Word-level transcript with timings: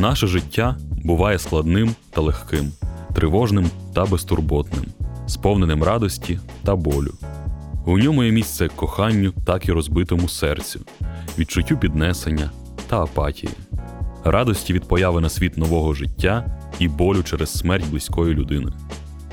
Наше 0.00 0.26
життя 0.26 0.76
буває 1.04 1.38
складним 1.38 1.94
та 2.10 2.20
легким, 2.20 2.72
тривожним 3.14 3.70
та 3.94 4.06
безтурботним, 4.06 4.84
сповненим 5.26 5.82
радості 5.82 6.38
та 6.64 6.76
болю. 6.76 7.14
У 7.86 7.98
ньому 7.98 8.24
є 8.24 8.32
місце 8.32 8.68
коханню, 8.76 9.32
так 9.46 9.68
і 9.68 9.72
розбитому 9.72 10.28
серцю, 10.28 10.80
відчуттю 11.38 11.76
піднесення 11.76 12.50
та 12.86 13.02
апатії, 13.02 13.52
радості 14.24 14.72
від 14.72 14.88
появи 14.88 15.20
на 15.20 15.28
світ 15.28 15.58
нового 15.58 15.94
життя 15.94 16.58
і 16.78 16.88
болю 16.88 17.22
через 17.22 17.58
смерть 17.58 17.90
близької 17.90 18.34
людини. 18.34 18.72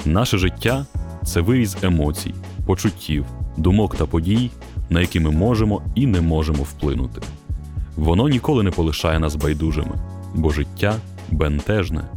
Наше 0.05 0.37
життя 0.37 0.85
це 1.25 1.41
виріз 1.41 1.77
емоцій, 1.81 2.33
почуттів, 2.65 3.25
думок 3.57 3.95
та 3.95 4.05
подій, 4.05 4.51
на 4.89 5.01
які 5.01 5.19
ми 5.19 5.31
можемо 5.31 5.81
і 5.95 6.07
не 6.07 6.21
можемо 6.21 6.63
вплинути. 6.63 7.21
Воно 7.95 8.29
ніколи 8.29 8.63
не 8.63 8.71
полишає 8.71 9.19
нас 9.19 9.35
байдужими, 9.35 10.18
бо 10.35 10.51
життя 10.51 11.01
бентежне. 11.31 12.09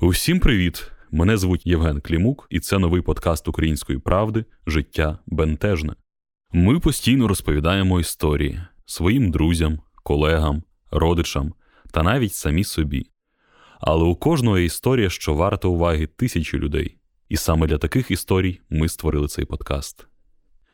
Усім 0.00 0.40
привіт! 0.40 0.90
Мене 1.10 1.36
звуть 1.36 1.66
Євген 1.66 2.00
Клімук, 2.00 2.46
і 2.50 2.60
це 2.60 2.78
новий 2.78 3.02
подкаст 3.02 3.48
Української 3.48 3.98
правди 3.98 4.44
Життя 4.66 5.18
бентежне. 5.26 5.94
Ми 6.52 6.80
постійно 6.80 7.28
розповідаємо 7.28 8.00
історії 8.00 8.60
своїм 8.86 9.30
друзям, 9.30 9.80
колегам, 9.94 10.62
родичам 10.90 11.52
та 11.90 12.02
навіть 12.02 12.34
самі 12.34 12.64
собі. 12.64 13.06
Але 13.80 14.04
у 14.04 14.16
кожного 14.16 14.58
є 14.58 14.64
історія, 14.64 15.10
що 15.10 15.34
варта 15.34 15.68
уваги 15.68 16.06
тисячі 16.06 16.58
людей. 16.58 16.98
І 17.28 17.36
саме 17.36 17.66
для 17.66 17.78
таких 17.78 18.10
історій 18.10 18.60
ми 18.70 18.88
створили 18.88 19.28
цей 19.28 19.44
подкаст. 19.44 20.06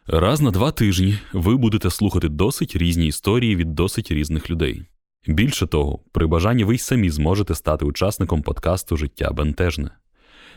Раз 0.07 0.41
на 0.41 0.51
два 0.51 0.71
тижні 0.71 1.19
ви 1.33 1.57
будете 1.57 1.91
слухати 1.91 2.29
досить 2.29 2.77
різні 2.77 3.07
історії 3.07 3.57
від 3.57 3.75
досить 3.75 4.11
різних 4.11 4.51
людей. 4.51 4.87
Більше 5.27 5.67
того, 5.67 5.99
при 6.13 6.27
бажанні 6.27 6.65
ви 6.65 6.75
й 6.75 6.79
самі 6.79 7.11
зможете 7.11 7.55
стати 7.55 7.85
учасником 7.85 8.43
подкасту 8.43 8.97
Життя 8.97 9.33
бентежне. 9.33 9.91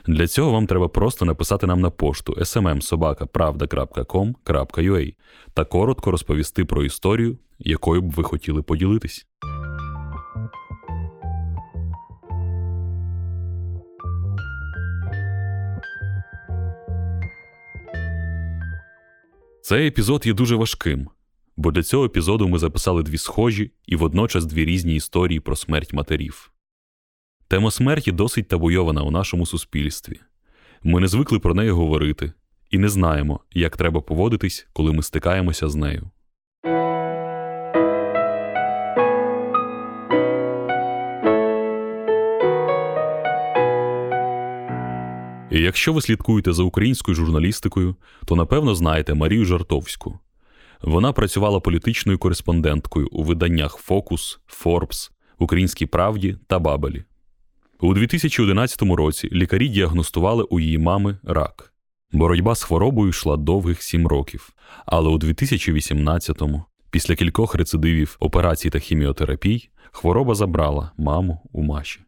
Для 0.08 0.28
цього 0.28 0.52
вам 0.52 0.68
треба 0.68 0.88
просто 0.88 1.26
написати 1.26 1.68
нам 1.68 1.82
на 1.82 1.90
пошту 1.90 2.34
smmsobaka.pravda.com.ua 2.34 5.14
та 5.54 5.66
коротко 5.66 6.12
розповісти 6.12 6.66
про 6.66 6.84
історію, 6.84 7.38
якою 7.60 8.02
б 8.02 8.12
ви 8.12 8.24
хотіли 8.24 8.62
поділитись. 8.62 9.28
Цей 19.62 19.88
епізод 19.88 20.26
є 20.26 20.34
дуже 20.34 20.56
важким, 20.56 21.10
бо 21.58 21.72
для 21.72 21.84
цього 21.84 22.06
епізоду 22.06 22.48
ми 22.48 22.60
записали 22.60 23.04
дві 23.04 23.18
схожі 23.18 23.72
і 23.86 23.96
водночас 23.96 24.46
дві 24.46 24.66
різні 24.66 24.96
історії 24.96 25.40
про 25.40 25.56
смерть 25.56 25.94
матерів. 25.94 26.52
Тема 27.48 27.72
смерті 27.72 28.12
досить 28.12 28.48
табуйована 28.48 29.02
у 29.02 29.12
нашому 29.12 29.46
суспільстві. 29.46 30.20
Ми 30.84 31.00
не 31.00 31.08
звикли 31.08 31.40
про 31.40 31.54
неї 31.54 31.72
говорити 31.72 32.34
і 32.72 32.78
не 32.78 32.90
знаємо, 32.90 33.40
як 33.52 33.78
треба 33.78 34.02
поводитись, 34.02 34.68
коли 34.74 34.94
ми 34.94 35.04
стикаємося 35.04 35.70
з 35.70 35.76
нею. 35.76 36.10
І 45.52 45.62
якщо 45.62 45.94
ви 45.94 46.02
слідкуєте 46.02 46.54
за 46.54 46.64
українською 46.64 47.16
журналістикою, 47.16 47.96
то 48.26 48.36
напевно 48.36 48.76
знаєте 48.76 49.14
Марію 49.14 49.46
Жартовську. 49.46 50.20
Вона 50.82 51.14
працювала 51.14 51.60
політичною 51.60 52.20
кореспонденткою 52.20 53.08
у 53.12 53.24
виданнях 53.24 53.78
Фокус, 53.78 54.40
Форбс, 54.48 55.12
Українській 55.40 55.86
Правді 55.86 56.38
та 56.48 56.60
Бабелі. 56.60 57.04
У 57.80 57.94
2011 57.94 58.82
році 58.82 59.30
лікарі 59.32 59.68
діагностували 59.68 60.44
у 60.44 60.60
її 60.60 60.78
мами 60.78 61.18
рак. 61.24 61.74
Боротьба 62.12 62.56
з 62.56 62.64
хворобою 62.64 63.10
йшла 63.10 63.38
довгих 63.38 63.82
сім 63.82 64.08
років. 64.08 64.54
Але 64.86 65.10
у 65.10 65.18
2018-му, 65.18 66.64
після 66.92 67.16
кількох 67.16 67.56
рецидивів 67.56 68.18
операцій 68.20 68.70
та 68.70 68.80
хіміотерапій, 68.80 69.70
хвороба 69.92 70.36
забрала 70.36 70.92
маму 70.98 71.42
у 71.52 71.64
Маші. 71.64 72.00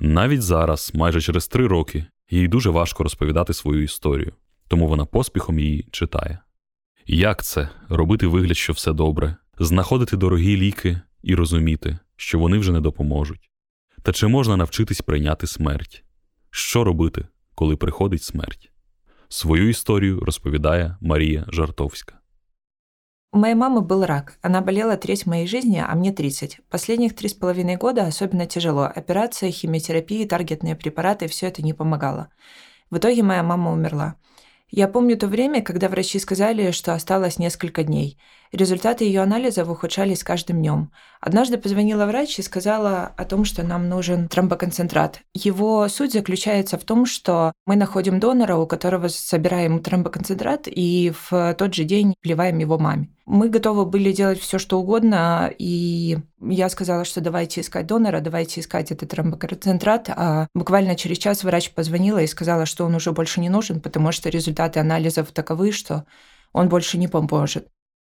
Навіть 0.00 0.42
зараз, 0.42 0.92
майже 0.94 1.20
через 1.20 1.48
три 1.48 1.66
роки, 1.66 2.06
їй 2.30 2.48
дуже 2.48 2.70
важко 2.70 3.02
розповідати 3.02 3.52
свою 3.52 3.82
історію, 3.82 4.32
тому 4.68 4.88
вона 4.88 5.04
поспіхом 5.04 5.58
її 5.58 5.88
читає. 5.90 6.38
Як 7.05 7.43
це 7.43 7.69
робити 7.89 8.27
вигляд, 8.27 8.57
що 8.57 8.73
все 8.73 8.93
добре, 8.93 9.35
знаходити 9.59 10.17
дорогі 10.17 10.57
ліки 10.57 11.01
і 11.23 11.35
розуміти, 11.35 11.97
що 12.15 12.39
вони 12.39 12.57
вже 12.57 12.71
не 12.71 12.81
допоможуть? 12.81 13.49
Та 14.03 14.11
чи 14.11 14.27
можна 14.27 14.57
навчитись 14.57 15.01
прийняти 15.01 15.47
смерть? 15.47 16.03
Що 16.49 16.83
робити, 16.83 17.27
коли 17.55 17.75
приходить 17.75 18.23
смерть? 18.23 18.71
Свою 19.29 19.69
історію 19.69 20.19
розповідає 20.19 20.97
Марія 21.01 21.45
Жартовська. 21.47 22.21
У 23.33 23.37
моей 23.37 23.55
мамы 23.55 23.79
был 23.79 24.03
рак. 24.03 24.37
Она 24.41 24.59
болела 24.59 24.97
треть 24.97 25.25
моей 25.25 25.47
жизни, 25.47 25.81
а 25.87 25.95
мне 25.95 26.11
30. 26.11 26.59
Последних 26.69 27.15
три 27.15 27.29
с 27.29 27.33
половиной 27.33 27.77
года 27.77 28.05
особенно 28.07 28.45
тяжело. 28.45 28.83
Операция, 28.83 29.51
химиотерапия, 29.51 30.27
таргетные 30.27 30.75
препараты – 30.75 31.27
все 31.27 31.47
это 31.47 31.61
не 31.61 31.73
помогало. 31.73 32.27
В 32.89 32.97
итоге 32.97 33.23
моя 33.23 33.41
мама 33.41 33.71
умерла. 33.71 34.15
Я 34.70 34.88
помню 34.88 35.16
то 35.16 35.28
время, 35.28 35.62
когда 35.62 35.88
врачи 35.88 36.18
сказали, 36.18 36.72
что 36.72 36.92
осталось 36.92 37.38
несколько 37.38 37.84
дней. 37.84 38.18
Результаты 38.52 39.04
ее 39.04 39.22
анализов 39.22 39.68
ухудшались 39.68 40.20
с 40.20 40.24
каждым 40.24 40.58
днем. 40.58 40.92
Однажды 41.20 41.58
позвонила 41.58 42.06
врач 42.06 42.38
и 42.38 42.42
сказала 42.42 43.12
о 43.16 43.24
том, 43.24 43.44
что 43.44 43.62
нам 43.62 43.88
нужен 43.88 44.28
тромбоконцентрат. 44.28 45.20
Его 45.34 45.88
суть 45.88 46.12
заключается 46.12 46.78
в 46.78 46.84
том, 46.84 47.06
что 47.06 47.52
мы 47.66 47.76
находим 47.76 48.20
донора, 48.20 48.56
у 48.56 48.66
которого 48.66 49.08
собираем 49.08 49.80
тромбоконцентрат, 49.80 50.62
и 50.66 51.12
в 51.28 51.54
тот 51.58 51.74
же 51.74 51.84
день 51.84 52.14
вливаем 52.22 52.58
его 52.58 52.78
маме. 52.78 53.08
Мы 53.26 53.48
готовы 53.48 53.86
были 53.86 54.12
делать 54.12 54.38
все, 54.38 54.58
что 54.58 54.78
угодно, 54.78 55.52
и 55.58 56.18
я 56.40 56.68
сказала, 56.68 57.04
что 57.04 57.20
давайте 57.20 57.60
искать 57.60 57.86
донора, 57.86 58.20
давайте 58.20 58.60
искать 58.60 58.92
этот 58.92 59.10
тромбоконцентрат, 59.10 60.08
а 60.10 60.46
буквально 60.54 60.94
через 60.94 61.18
час 61.18 61.42
врач 61.42 61.72
позвонила 61.72 62.20
и 62.20 62.28
сказала, 62.28 62.66
что 62.66 62.84
он 62.84 62.94
уже 62.94 63.10
больше 63.10 63.40
не 63.40 63.48
нужен, 63.48 63.80
потому 63.80 64.12
что 64.12 64.28
результаты 64.28 64.78
анализов 64.78 65.32
таковы, 65.32 65.72
что 65.72 66.04
он 66.52 66.68
больше 66.68 66.98
не 66.98 67.08
поможет. 67.08 67.66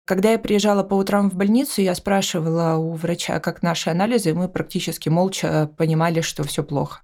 Когда 0.07 0.33
я 0.33 0.39
приезжала 0.39 0.83
по 0.83 0.95
утрам 0.95 1.31
в 1.31 1.35
больницу, 1.35 1.81
я 1.81 1.95
спрашивала 1.95 2.77
у 2.77 2.93
врача, 2.93 3.41
как 3.41 3.63
наши 3.63 3.89
анализы, 3.89 4.31
и 4.31 4.35
мы 4.35 4.49
практически 4.49 5.09
молча 5.09 5.71
понимали, 5.79 6.21
что 6.21 6.45
все 6.45 6.63
плохо. 6.63 7.01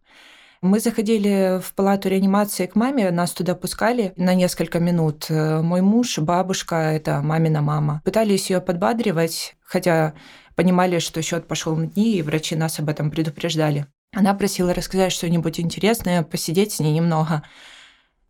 Мы 0.60 0.80
заходили 0.80 1.58
в 1.62 1.72
палату 1.72 2.10
реанимации 2.10 2.66
к 2.66 2.76
маме, 2.76 3.10
нас 3.10 3.32
туда 3.32 3.54
пускали 3.54 4.12
на 4.16 4.34
несколько 4.34 4.78
минут. 4.78 5.30
Мой 5.30 5.80
муж, 5.80 6.18
бабушка, 6.18 6.76
это 6.76 7.22
мамина 7.22 7.62
мама. 7.62 8.02
Пытались 8.04 8.50
ее 8.50 8.60
подбадривать, 8.60 9.56
хотя 9.64 10.12
понимали, 10.54 10.98
что 10.98 11.22
счет 11.22 11.48
пошел 11.48 11.74
на 11.76 11.86
дни, 11.86 12.16
и 12.16 12.22
врачи 12.22 12.54
нас 12.56 12.78
об 12.78 12.90
этом 12.90 13.10
предупреждали. 13.10 13.86
Она 14.14 14.34
просила 14.34 14.74
рассказать 14.74 15.12
что-нибудь 15.12 15.58
интересное, 15.58 16.22
посидеть 16.22 16.72
с 16.72 16.80
ней 16.80 16.92
немного. 16.92 17.42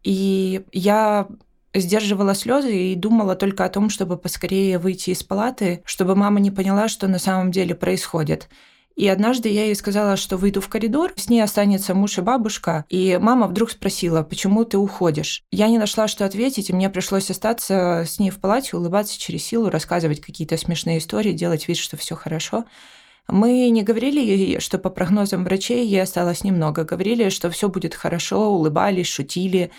И 0.05 0.65
я 0.71 1.27
сдерживала 1.75 2.35
слезы 2.35 2.93
и 2.93 2.95
думала 2.95 3.37
только 3.37 3.65
о 3.65 3.69
том, 3.69 3.91
чтобы 3.91 4.17
поскорее 4.17 4.79
выйти 4.79 5.11
из 5.11 5.23
палаты, 5.23 5.83
чтобы 5.85 6.17
мама 6.17 6.41
не 6.41 6.51
поняла, 6.51 6.89
что 6.89 7.09
на 7.09 7.19
самом 7.19 7.51
деле 7.51 7.75
происходит. 7.75 8.49
И 8.97 9.09
однажды 9.09 9.49
я 9.49 9.65
ей 9.65 9.75
сказала, 9.75 10.17
что 10.17 10.37
выйду 10.37 10.61
в 10.61 10.69
коридор, 10.69 11.13
с 11.17 11.31
ней 11.31 11.41
останется 11.41 11.95
муж 11.95 12.19
и 12.19 12.21
бабушка, 12.21 12.85
и 12.91 13.19
мама 13.21 13.47
вдруг 13.47 13.71
спросила, 13.71 14.23
почему 14.23 14.65
ты 14.65 14.77
уходишь? 14.77 15.43
Я 15.51 15.69
не 15.69 15.79
нашла, 15.79 16.07
что 16.07 16.27
ответить, 16.27 16.69
и 16.69 16.73
мне 16.75 16.91
пришлось 16.91 17.31
остаться 17.31 18.05
с 18.07 18.19
ней 18.19 18.31
в 18.31 18.41
палате, 18.41 18.77
улыбаться 18.77 19.19
через 19.19 19.45
силу, 19.45 19.71
рассказывать 19.71 20.21
какие-то 20.21 20.57
смешные 20.59 20.99
истории, 20.99 21.33
делать 21.33 21.67
вид, 21.67 21.79
что 21.79 21.97
все 21.97 22.15
хорошо. 22.15 22.67
Мы 23.27 23.71
не 23.71 23.83
говорили 23.83 24.21
ей, 24.21 24.61
что 24.61 24.79
по 24.79 24.91
прогнозам 24.91 25.45
врачей 25.45 25.87
ей 25.87 26.03
осталось 26.03 26.43
немного. 26.43 26.85
Говорили, 26.85 27.29
что 27.29 27.49
все 27.49 27.69
будет 27.69 27.95
хорошо, 27.95 28.51
улыбались, 28.51 29.07
шутили, 29.07 29.71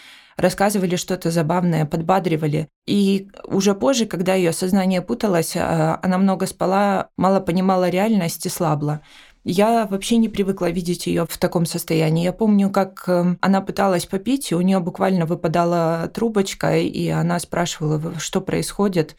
рассказывали 0.42 0.96
что-то 0.96 1.32
забавное, 1.32 1.86
подбадривали. 1.86 2.68
И 2.86 3.30
уже 3.46 3.74
позже, 3.76 4.06
когда 4.06 4.34
ее 4.34 4.52
сознание 4.52 5.02
путалось, 5.02 5.56
а, 5.56 6.00
она 6.02 6.18
много 6.18 6.46
спала, 6.48 7.10
мало 7.18 7.40
понимала 7.40 7.90
реальность 7.90 8.46
и 8.46 8.50
слабла. 8.50 9.02
Я 9.44 9.88
вообще 9.88 10.18
не 10.18 10.30
привыкла 10.30 10.70
видеть 10.70 11.08
ее 11.08 11.26
в 11.28 11.38
таком 11.38 11.66
состоянии. 11.66 12.24
Я 12.24 12.34
помню, 12.34 12.70
как 12.70 13.04
эм, 13.08 13.40
она 13.42 13.62
пыталась 13.62 14.06
попить, 14.06 14.52
и 14.52 14.56
у 14.56 14.62
нее 14.62 14.80
буквально 14.80 15.26
выпадала 15.26 16.12
трубочка, 16.14 16.78
и 16.78 17.08
она 17.10 17.40
спрашивала, 17.40 18.20
что 18.20 18.40
происходит, 18.42 19.16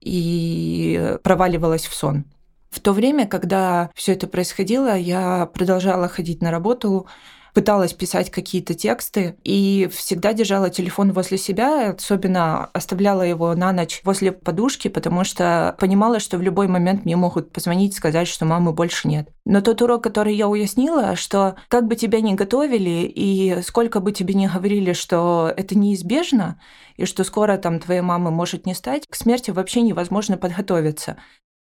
и 0.00 1.16
проваливалась 1.22 1.86
в 1.86 1.94
сон. 1.94 2.26
В 2.68 2.80
то 2.80 2.92
время, 2.92 3.26
когда 3.26 3.90
все 3.94 4.12
это 4.12 4.26
происходило, 4.26 4.94
я 4.96 5.46
продолжала 5.46 6.08
ходить 6.08 6.42
на 6.42 6.50
работу, 6.50 7.06
пыталась 7.54 7.92
писать 7.94 8.30
какие-то 8.30 8.74
тексты 8.74 9.36
и 9.44 9.88
всегда 9.92 10.32
держала 10.32 10.70
телефон 10.70 11.12
возле 11.12 11.38
себя, 11.38 11.90
особенно 11.90 12.66
оставляла 12.66 13.22
его 13.22 13.54
на 13.54 13.72
ночь 13.72 14.00
возле 14.04 14.32
подушки, 14.32 14.88
потому 14.88 15.24
что 15.24 15.76
понимала, 15.78 16.18
что 16.18 16.36
в 16.36 16.42
любой 16.42 16.66
момент 16.66 17.04
мне 17.04 17.14
могут 17.16 17.52
позвонить 17.52 17.94
и 17.94 17.96
сказать, 17.96 18.26
что 18.26 18.44
мамы 18.44 18.72
больше 18.72 19.06
нет. 19.06 19.28
Но 19.46 19.60
тот 19.60 19.80
урок, 19.82 20.02
который 20.02 20.34
я 20.34 20.48
уяснила, 20.48 21.14
что 21.14 21.54
как 21.68 21.86
бы 21.86 21.94
тебя 21.94 22.20
ни 22.20 22.34
готовили 22.34 23.10
и 23.14 23.62
сколько 23.62 24.00
бы 24.00 24.10
тебе 24.10 24.34
ни 24.34 24.48
говорили, 24.48 24.92
что 24.92 25.52
это 25.56 25.78
неизбежно, 25.78 26.60
и 26.96 27.06
что 27.06 27.22
скоро 27.22 27.56
там 27.56 27.78
твоей 27.78 28.00
мамы 28.00 28.32
может 28.32 28.66
не 28.66 28.74
стать, 28.74 29.06
к 29.08 29.14
смерти 29.14 29.52
вообще 29.52 29.82
невозможно 29.82 30.36
подготовиться. 30.36 31.18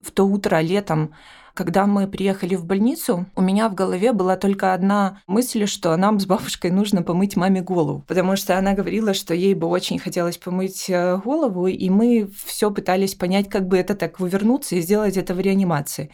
В 0.04 0.12
то 0.12 0.26
утро 0.26 0.60
летом 0.62 1.14
когда 1.58 1.88
мы 1.88 2.08
приехали 2.08 2.54
в 2.54 2.66
больницу, 2.66 3.26
у 3.36 3.42
меня 3.42 3.68
в 3.68 3.74
голове 3.74 4.14
была 4.14 4.38
только 4.38 4.76
одна 4.76 5.24
мысль, 5.26 5.66
что 5.66 5.98
нам 5.98 6.20
с 6.20 6.28
бабушкой 6.28 6.70
нужно 6.70 7.02
помыть 7.02 7.36
маме 7.36 7.62
голову, 7.62 8.06
потому 8.08 8.36
что 8.36 8.60
она 8.60 8.74
говорила, 8.74 9.16
что 9.16 9.34
ей 9.34 9.56
бы 9.56 9.66
очень 9.66 9.98
хотелось 9.98 10.38
помыть 10.38 10.86
э, 10.88 11.18
голову, 11.18 11.66
и 11.66 11.90
мы 11.90 12.30
все 12.46 12.70
пытались 12.70 13.16
понять, 13.16 13.50
как 13.50 13.68
бы 13.68 13.76
это 13.76 13.96
так 13.96 14.20
вывернуться 14.20 14.76
и 14.76 14.82
сделать 14.82 15.18
это 15.18 15.34
в 15.34 15.40
реанимации. 15.40 16.12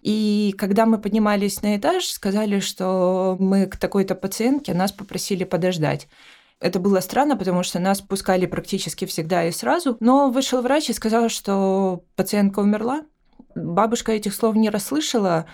И 0.00 0.54
когда 0.56 0.86
мы 0.86 0.98
поднимались 0.98 1.60
на 1.62 1.76
этаж, 1.76 2.04
сказали, 2.04 2.60
что 2.60 3.36
мы 3.40 3.66
к 3.66 3.76
такой-то 3.76 4.14
пациентке, 4.14 4.74
нас 4.74 4.92
попросили 4.92 5.42
подождать. 5.42 6.06
Это 6.60 6.78
было 6.78 7.00
странно, 7.00 7.36
потому 7.36 7.64
что 7.64 7.80
нас 7.80 8.00
пускали 8.00 8.46
практически 8.46 9.06
всегда 9.06 9.44
и 9.44 9.50
сразу. 9.50 9.96
Но 9.98 10.30
вышел 10.30 10.62
врач 10.62 10.88
и 10.88 10.92
сказал, 10.92 11.28
что 11.28 12.04
пациентка 12.14 12.60
умерла, 12.60 13.02
Бабушка 13.54 14.12
этих 14.12 14.34
слов 14.34 14.56
не 14.56 14.70
расслышала. 14.70 15.46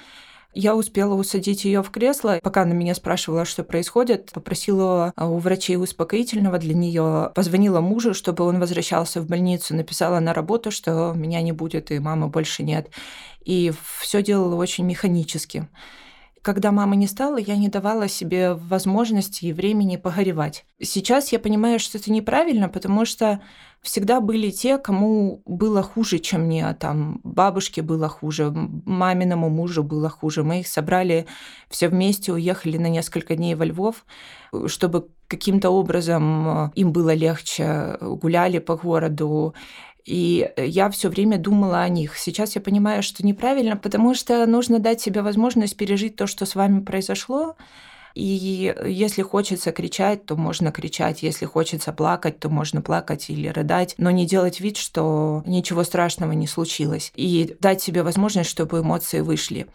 Я 0.52 0.74
успела 0.74 1.14
усадить 1.14 1.64
ее 1.64 1.80
в 1.82 1.90
кресло, 1.90 2.40
пока 2.42 2.62
она 2.62 2.74
меня 2.74 2.96
спрашивала, 2.96 3.44
что 3.44 3.62
происходит, 3.62 4.32
попросила 4.32 5.12
у 5.16 5.38
врачей 5.38 5.76
успокоительного 5.76 6.58
для 6.58 6.74
нее, 6.74 7.30
позвонила 7.36 7.80
мужу, 7.80 8.14
чтобы 8.14 8.44
он 8.44 8.58
возвращался 8.58 9.20
в 9.20 9.26
больницу, 9.26 9.76
написала 9.76 10.18
на 10.18 10.34
работу, 10.34 10.72
что 10.72 11.12
меня 11.14 11.40
не 11.40 11.52
будет 11.52 11.92
и 11.92 12.00
мамы 12.00 12.26
больше 12.26 12.64
нет. 12.64 12.90
И 13.44 13.72
все 14.00 14.22
делала 14.24 14.56
очень 14.56 14.84
механически. 14.86 15.68
Когда 16.42 16.72
мамы 16.72 16.96
не 16.96 17.06
стало, 17.06 17.36
я 17.36 17.56
не 17.56 17.68
давала 17.68 18.08
себе 18.08 18.54
возможности 18.54 19.44
и 19.44 19.52
времени 19.52 19.96
погоревать. 19.96 20.64
Сейчас 20.80 21.32
я 21.32 21.38
понимаю, 21.38 21.78
что 21.78 21.98
это 21.98 22.10
неправильно, 22.10 22.68
потому 22.70 23.04
что 23.04 23.40
всегда 23.82 24.20
были 24.20 24.50
те, 24.50 24.78
кому 24.78 25.42
было 25.46 25.82
хуже, 25.82 26.18
чем 26.18 26.42
мне. 26.42 26.72
Там 26.74 27.20
бабушке 27.24 27.82
было 27.82 28.08
хуже, 28.08 28.50
маминому 28.50 29.48
мужу 29.48 29.82
было 29.82 30.08
хуже. 30.08 30.42
Мы 30.42 30.60
их 30.60 30.68
собрали 30.68 31.26
все 31.68 31.88
вместе, 31.88 32.32
уехали 32.32 32.76
на 32.76 32.88
несколько 32.88 33.36
дней 33.36 33.54
во 33.54 33.64
Львов, 33.64 34.04
чтобы 34.66 35.08
каким-то 35.28 35.70
образом 35.70 36.48
э, 36.48 36.70
им 36.74 36.92
было 36.92 37.14
легче, 37.14 37.96
гуляли 38.00 38.58
по 38.58 38.76
городу. 38.76 39.54
И 40.04 40.50
я 40.56 40.90
все 40.90 41.08
время 41.08 41.38
думала 41.38 41.80
о 41.80 41.88
них. 41.88 42.18
Сейчас 42.18 42.56
я 42.56 42.60
понимаю, 42.60 43.02
что 43.02 43.24
неправильно, 43.24 43.76
потому 43.76 44.14
что 44.14 44.44
нужно 44.46 44.78
дать 44.78 45.00
себе 45.00 45.22
возможность 45.22 45.76
пережить 45.76 46.16
то, 46.16 46.26
что 46.26 46.46
с 46.46 46.54
вами 46.54 46.80
произошло. 46.80 47.56
И 48.14 48.74
если 48.86 49.22
хочется 49.22 49.72
кричать, 49.72 50.26
то 50.26 50.36
можно 50.36 50.72
кричать. 50.72 51.22
Если 51.22 51.46
хочется 51.46 51.92
плакать, 51.92 52.38
то 52.40 52.48
можно 52.48 52.82
плакать 52.82 53.30
или 53.30 53.48
рыдать, 53.48 53.94
но 53.98 54.10
не 54.10 54.26
делать 54.26 54.60
вид, 54.60 54.76
что 54.76 55.42
ничего 55.46 55.84
страшного 55.84 56.32
не 56.32 56.46
случилось. 56.46 57.12
И 57.14 57.56
дать 57.60 57.82
себе 57.82 58.02
возможность, 58.02 58.50
чтобы 58.50 58.80
эмоции 58.80 59.20
вышли. 59.20 59.66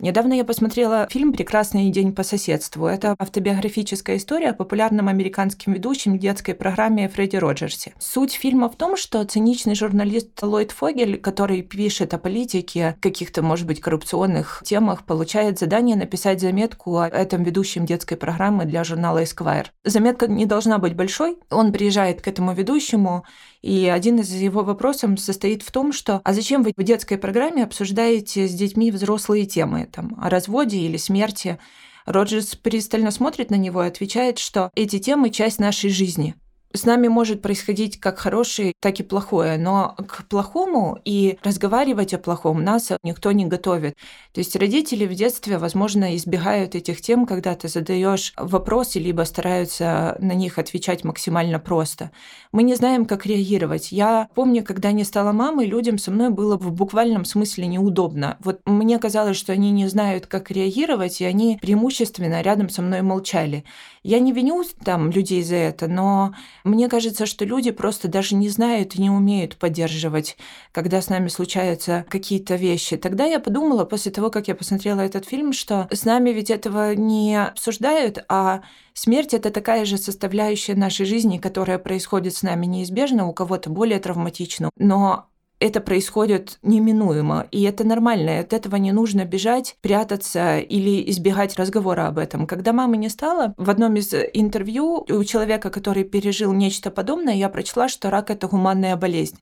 Недавно 0.00 0.34
я 0.34 0.44
посмотрела 0.44 1.08
фильм 1.10 1.32
«Прекрасный 1.32 1.90
день 1.90 2.14
по 2.14 2.22
соседству». 2.22 2.86
Это 2.86 3.16
автобиографическая 3.18 4.16
история 4.16 4.50
о 4.50 4.54
популярном 4.54 5.08
американском 5.08 5.72
ведущем 5.72 6.20
детской 6.20 6.52
программе 6.52 7.08
Фредди 7.08 7.34
Роджерсе. 7.34 7.94
Суть 7.98 8.32
фильма 8.32 8.70
в 8.70 8.76
том, 8.76 8.96
что 8.96 9.24
циничный 9.24 9.74
журналист 9.74 10.40
Ллойд 10.40 10.70
Фогель, 10.70 11.18
который 11.18 11.62
пишет 11.62 12.14
о 12.14 12.18
политике, 12.18 12.96
каких-то, 13.00 13.42
может 13.42 13.66
быть, 13.66 13.80
коррупционных 13.80 14.62
темах, 14.64 15.04
получает 15.04 15.58
задание 15.58 15.96
написать 15.96 16.40
заметку 16.40 16.98
о 16.98 17.08
этом 17.08 17.42
ведущем 17.42 17.84
детской 17.84 18.14
программы 18.14 18.66
для 18.66 18.84
журнала 18.84 19.24
Esquire. 19.24 19.66
Заметка 19.84 20.28
не 20.28 20.46
должна 20.46 20.78
быть 20.78 20.94
большой. 20.94 21.38
Он 21.50 21.72
приезжает 21.72 22.22
к 22.22 22.28
этому 22.28 22.54
ведущему 22.54 23.24
и 23.62 23.88
один 23.88 24.20
из 24.20 24.32
его 24.32 24.62
вопросов 24.62 25.18
состоит 25.18 25.62
в 25.62 25.72
том, 25.72 25.92
что 25.92 26.20
«А 26.24 26.32
зачем 26.32 26.62
вы 26.62 26.72
в 26.76 26.82
детской 26.82 27.18
программе 27.18 27.64
обсуждаете 27.64 28.46
с 28.46 28.54
детьми 28.54 28.90
взрослые 28.90 29.46
темы, 29.46 29.87
там, 29.92 30.16
о 30.20 30.30
разводе 30.30 30.78
или 30.78 30.96
смерти?» 30.96 31.58
Роджерс 32.06 32.54
пристально 32.54 33.10
смотрит 33.10 33.50
на 33.50 33.56
него 33.56 33.84
и 33.84 33.88
отвечает, 33.88 34.38
что 34.38 34.70
эти 34.74 34.98
темы– 34.98 35.30
часть 35.30 35.58
нашей 35.58 35.90
жизни– 35.90 36.34
с 36.72 36.84
нами 36.84 37.08
может 37.08 37.40
происходить 37.42 37.98
как 37.98 38.18
хорошее, 38.18 38.74
так 38.80 39.00
и 39.00 39.02
плохое, 39.02 39.56
но 39.58 39.94
к 39.96 40.24
плохому 40.28 40.98
и 41.04 41.38
разговаривать 41.42 42.12
о 42.12 42.18
плохом 42.18 42.62
нас 42.62 42.92
никто 43.02 43.32
не 43.32 43.46
готовит. 43.46 43.96
То 44.32 44.40
есть 44.40 44.54
родители 44.54 45.06
в 45.06 45.14
детстве, 45.14 45.58
возможно, 45.58 46.14
избегают 46.16 46.74
этих 46.74 47.00
тем, 47.00 47.26
когда 47.26 47.54
ты 47.54 47.68
задаешь 47.68 48.34
вопросы, 48.36 48.98
либо 48.98 49.22
стараются 49.22 50.16
на 50.20 50.32
них 50.32 50.58
отвечать 50.58 51.04
максимально 51.04 51.58
просто. 51.58 52.10
Мы 52.52 52.62
не 52.62 52.74
знаем, 52.74 53.06
как 53.06 53.24
реагировать. 53.24 53.90
Я 53.92 54.28
помню, 54.34 54.62
когда 54.62 54.92
не 54.92 55.04
стала 55.04 55.32
мамой, 55.32 55.66
людям 55.66 55.98
со 55.98 56.10
мной 56.10 56.30
было 56.30 56.56
в 56.56 56.70
буквальном 56.72 57.24
смысле 57.24 57.66
неудобно. 57.66 58.36
Вот 58.40 58.60
мне 58.66 58.98
казалось, 58.98 59.36
что 59.36 59.52
они 59.52 59.70
не 59.70 59.88
знают, 59.88 60.26
как 60.26 60.50
реагировать, 60.50 61.20
и 61.20 61.24
они 61.24 61.58
преимущественно 61.60 62.42
рядом 62.42 62.68
со 62.68 62.82
мной 62.82 63.02
молчали. 63.02 63.64
Я 64.02 64.20
не 64.20 64.32
виню 64.32 64.64
там 64.84 65.10
людей 65.10 65.42
за 65.42 65.56
это, 65.56 65.88
но 65.88 66.34
мне 66.68 66.88
кажется, 66.88 67.26
что 67.26 67.44
люди 67.44 67.70
просто 67.70 68.08
даже 68.08 68.34
не 68.34 68.48
знают 68.48 68.94
и 68.94 69.02
не 69.02 69.10
умеют 69.10 69.56
поддерживать, 69.56 70.36
когда 70.72 71.00
с 71.00 71.08
нами 71.08 71.28
случаются 71.28 72.04
какие-то 72.08 72.56
вещи. 72.56 72.96
Тогда 72.96 73.24
я 73.24 73.40
подумала, 73.40 73.84
после 73.84 74.12
того, 74.12 74.30
как 74.30 74.48
я 74.48 74.54
посмотрела 74.54 75.00
этот 75.00 75.26
фильм, 75.26 75.52
что 75.52 75.88
с 75.90 76.04
нами 76.04 76.30
ведь 76.30 76.50
этого 76.50 76.94
не 76.94 77.42
обсуждают, 77.42 78.24
а 78.28 78.62
смерть 78.92 79.34
это 79.34 79.50
такая 79.50 79.84
же 79.84 79.98
составляющая 79.98 80.74
нашей 80.74 81.06
жизни, 81.06 81.38
которая 81.38 81.78
происходит 81.78 82.34
с 82.34 82.42
нами 82.42 82.66
неизбежно, 82.66 83.26
у 83.26 83.32
кого-то 83.32 83.70
более 83.70 84.00
травматично. 84.00 84.70
Но 84.76 85.27
это 85.60 85.80
происходит 85.80 86.58
неминуемо, 86.62 87.46
и 87.50 87.62
это 87.62 87.84
нормально, 87.84 88.40
от 88.40 88.52
этого 88.52 88.76
не 88.76 88.92
нужно 88.92 89.24
бежать, 89.24 89.76
прятаться 89.80 90.58
или 90.58 91.10
избегать 91.10 91.56
разговора 91.56 92.06
об 92.06 92.18
этом. 92.18 92.46
Когда 92.46 92.72
мамы 92.72 92.96
не 92.96 93.08
стало, 93.08 93.54
в 93.56 93.68
одном 93.70 93.96
из 93.96 94.14
интервью 94.14 95.04
у 95.08 95.24
человека, 95.24 95.70
который 95.70 96.04
пережил 96.04 96.52
нечто 96.52 96.90
подобное, 96.90 97.34
я 97.34 97.48
прочла, 97.48 97.88
что 97.88 98.10
рак– 98.10 98.30
это 98.32 98.46
гуманная 98.46 98.96
болезнь. 98.96 99.38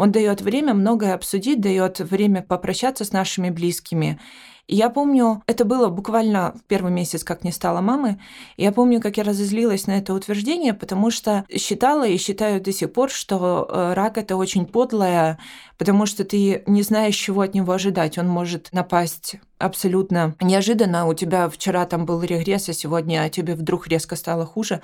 Он 0.00 0.12
дает 0.12 0.40
время 0.40 0.72
многое 0.72 1.12
обсудить, 1.12 1.60
дает 1.60 1.98
время 1.98 2.40
попрощаться 2.40 3.04
с 3.04 3.12
нашими 3.12 3.50
близкими. 3.50 4.18
И 4.66 4.74
я 4.74 4.88
помню, 4.88 5.42
это 5.46 5.66
было 5.66 5.88
буквально 5.88 6.54
первый 6.68 6.90
месяц, 6.90 7.22
как 7.22 7.44
не 7.44 7.52
стало 7.52 7.82
мамы. 7.82 8.18
И 8.56 8.62
я 8.62 8.72
помню, 8.72 9.02
как 9.02 9.18
я 9.18 9.24
разозлилась 9.24 9.86
на 9.86 9.98
это 9.98 10.14
утверждение, 10.14 10.72
потому 10.72 11.10
что 11.10 11.44
считала 11.54 12.08
и 12.08 12.16
считаю 12.16 12.62
до 12.62 12.72
сих 12.72 12.90
пор, 12.94 13.10
что 13.10 13.68
э, 13.68 13.92
рак 13.92 14.16
это 14.16 14.36
очень 14.36 14.64
подлое, 14.64 15.38
потому 15.76 16.06
что 16.06 16.24
ты 16.24 16.62
не 16.66 16.80
знаешь, 16.80 17.16
чего 17.16 17.42
от 17.42 17.52
него 17.52 17.70
ожидать. 17.70 18.16
Он 18.16 18.26
может 18.26 18.70
напасть 18.72 19.36
абсолютно 19.58 20.34
неожиданно. 20.40 21.08
У 21.08 21.12
тебя 21.12 21.50
вчера 21.50 21.84
там 21.84 22.06
был 22.06 22.22
регресс, 22.22 22.70
а 22.70 22.72
сегодня 22.72 23.28
тебе 23.28 23.54
вдруг 23.54 23.86
резко 23.86 24.16
стало 24.16 24.46
хуже 24.46 24.80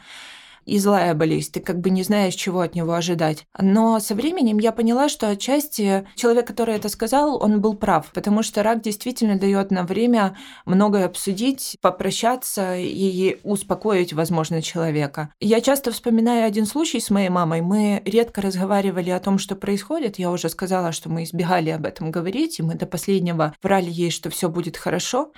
и 0.67 0.79
злая 0.79 1.15
болезнь. 1.15 1.53
Ты 1.53 1.61
как 1.61 1.81
бы 1.81 1.91
не 1.91 2.03
знаешь, 2.03 2.35
чего 2.35 2.61
от 2.61 2.75
него 2.75 2.93
ожидать. 2.93 3.47
Но 3.59 3.99
со 4.01 4.15
временем 4.15 4.59
я 4.59 4.73
поняла, 4.73 5.09
что 5.09 5.29
отчасти 5.29 6.07
человек, 6.17 6.47
который 6.47 6.75
это 6.75 6.89
сказал, 6.89 7.43
он 7.43 7.61
был 7.61 7.75
прав, 7.75 8.11
потому 8.13 8.43
что 8.43 8.63
рак 8.63 8.83
действительно 8.83 9.39
дает 9.39 9.71
на 9.71 9.85
время 9.85 10.37
многое 10.65 11.07
обсудить, 11.07 11.77
попрощаться 11.81 12.77
и 12.77 13.39
успокоить, 13.45 14.13
возможно, 14.13 14.61
человека. 14.61 15.31
Я 15.41 15.61
часто 15.61 15.93
вспоминаю 15.93 16.47
один 16.47 16.67
случай 16.67 17.01
с 17.01 17.11
моей 17.11 17.29
мамой. 17.29 17.61
Мы 17.63 18.03
редко 18.05 18.43
разговаривали 18.43 19.11
о 19.11 19.21
том, 19.21 19.39
что 19.39 19.55
происходит. 19.55 20.19
Я 20.19 20.31
уже 20.31 20.49
сказала, 20.49 20.93
что 20.93 21.09
мы 21.09 21.23
избегали 21.23 21.71
об 21.71 21.87
этом 21.87 22.11
говорить, 22.11 22.59
и 22.59 22.63
мы 22.63 22.75
до 22.75 22.87
последнего 22.87 23.55
врали 23.63 23.91
ей, 23.91 24.11
что 24.11 24.31
все 24.31 24.49
будет 24.49 24.77
хорошо. 24.77 25.33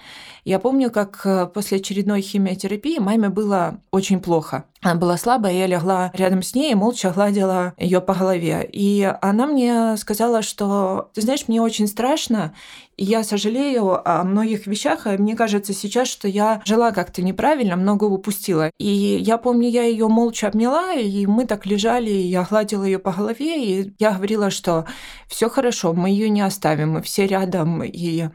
Я 0.44 0.58
помню, 0.58 0.90
как 0.90 1.20
э, 1.24 1.46
после 1.46 1.78
очередной 1.78 2.22
химиотерапии 2.22 2.98
маме 2.98 3.28
было 3.28 3.80
очень 3.90 4.20
плохо. 4.20 4.64
Она 4.80 4.94
была 4.94 5.17
слабая, 5.18 5.52
я 5.52 5.66
легла 5.66 6.10
рядом 6.14 6.42
с 6.42 6.54
ней 6.54 6.72
и 6.72 6.74
молча 6.74 7.10
гладила 7.10 7.74
ее 7.76 8.00
по 8.00 8.14
голове. 8.14 8.68
И 8.72 9.12
она 9.20 9.46
мне 9.46 9.96
сказала, 9.96 10.42
что, 10.42 11.10
ты 11.14 11.20
знаешь, 11.20 11.48
мне 11.48 11.60
очень 11.60 11.86
страшно, 11.86 12.54
и 12.96 13.04
я 13.04 13.22
сожалею 13.22 14.00
о 14.08 14.24
многих 14.24 14.66
вещах, 14.66 15.06
и 15.06 15.10
мне 15.10 15.36
кажется 15.36 15.72
сейчас, 15.72 16.08
что 16.08 16.26
я 16.26 16.62
жила 16.64 16.90
как-то 16.90 17.22
неправильно, 17.22 17.76
много 17.76 18.04
упустила. 18.04 18.70
И 18.78 18.86
я 18.86 19.38
помню, 19.38 19.68
я 19.68 19.84
ее 19.84 20.08
молча 20.08 20.48
обняла, 20.48 20.94
и 20.94 21.26
мы 21.26 21.46
так 21.46 21.66
лежали, 21.66 22.10
и 22.10 22.26
я 22.28 22.42
гладила 22.42 22.84
ее 22.84 22.98
по 22.98 23.12
голове, 23.12 23.64
и 23.64 23.92
я 23.98 24.12
говорила, 24.12 24.50
что 24.50 24.86
все 25.28 25.48
хорошо, 25.48 25.92
мы 25.92 26.10
ее 26.10 26.28
не 26.28 26.40
оставим, 26.40 26.92
мы 26.92 27.02
все 27.02 27.26
рядом, 27.26 27.84
и 27.84 28.30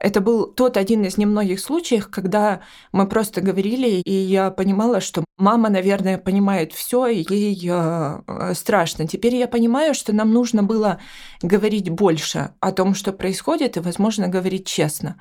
Это 0.00 0.22
был 0.22 0.46
тот 0.46 0.78
один 0.78 1.04
из 1.04 1.18
немногих 1.18 1.60
случаев, 1.60 2.08
когда 2.08 2.62
мы 2.90 3.06
просто 3.06 3.42
говорили, 3.42 4.00
и 4.00 4.12
я 4.12 4.50
понимала, 4.50 5.00
что 5.00 5.24
мама, 5.36 5.68
наверное, 5.68 6.16
понимает 6.16 6.72
все, 6.72 7.06
и 7.06 7.22
ей 7.28 7.68
э, 7.70 8.54
страшно. 8.54 9.06
Теперь 9.06 9.36
я 9.36 9.46
понимаю, 9.46 9.94
что 9.94 10.14
нам 10.14 10.32
нужно 10.32 10.62
было 10.62 11.00
говорить 11.42 11.90
больше 11.90 12.52
о 12.60 12.72
том, 12.72 12.94
что 12.94 13.12
происходит, 13.12 13.76
и, 13.76 13.80
возможно, 13.80 14.26
говорить 14.28 14.66
честно. 14.66 15.16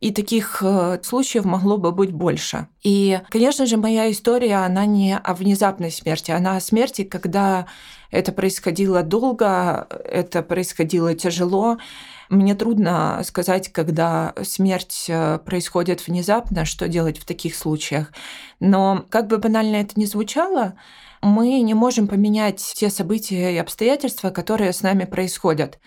И 0.00 0.12
таких 0.12 0.62
э, 0.62 0.98
случаев 1.02 1.44
могло 1.44 1.76
бы 1.76 1.92
быть 1.92 2.12
больше. 2.12 2.68
И, 2.82 3.20
конечно 3.30 3.66
же, 3.66 3.76
моя 3.76 4.10
история, 4.10 4.56
она 4.56 4.86
не 4.86 5.16
о 5.16 5.34
внезапной 5.34 5.90
смерти, 5.90 6.30
она 6.30 6.56
о 6.56 6.60
смерти, 6.60 7.04
когда 7.04 7.66
это 8.10 8.32
происходило 8.32 9.02
долго, 9.02 9.86
это 10.04 10.42
происходило 10.42 11.14
тяжело. 11.14 11.78
Мне 12.28 12.54
трудно 12.54 13.20
сказать, 13.24 13.72
когда 13.72 14.34
смерть 14.42 15.06
э, 15.08 15.38
происходит 15.38 16.06
внезапно, 16.06 16.64
что 16.64 16.88
делать 16.88 17.18
в 17.18 17.24
таких 17.24 17.54
случаях. 17.54 18.12
Но 18.60 19.04
как 19.10 19.28
бы 19.28 19.38
банально 19.38 19.76
это 19.76 19.98
ни 19.98 20.04
звучало, 20.04 20.74
мы 21.22 21.60
не 21.60 21.74
можем 21.74 22.08
поменять 22.08 22.60
те 22.74 22.90
события 22.90 23.54
и 23.54 23.58
обстоятельства, 23.58 24.30
которые 24.30 24.72
с 24.72 24.82
нами 24.82 25.04
происходят. 25.04 25.78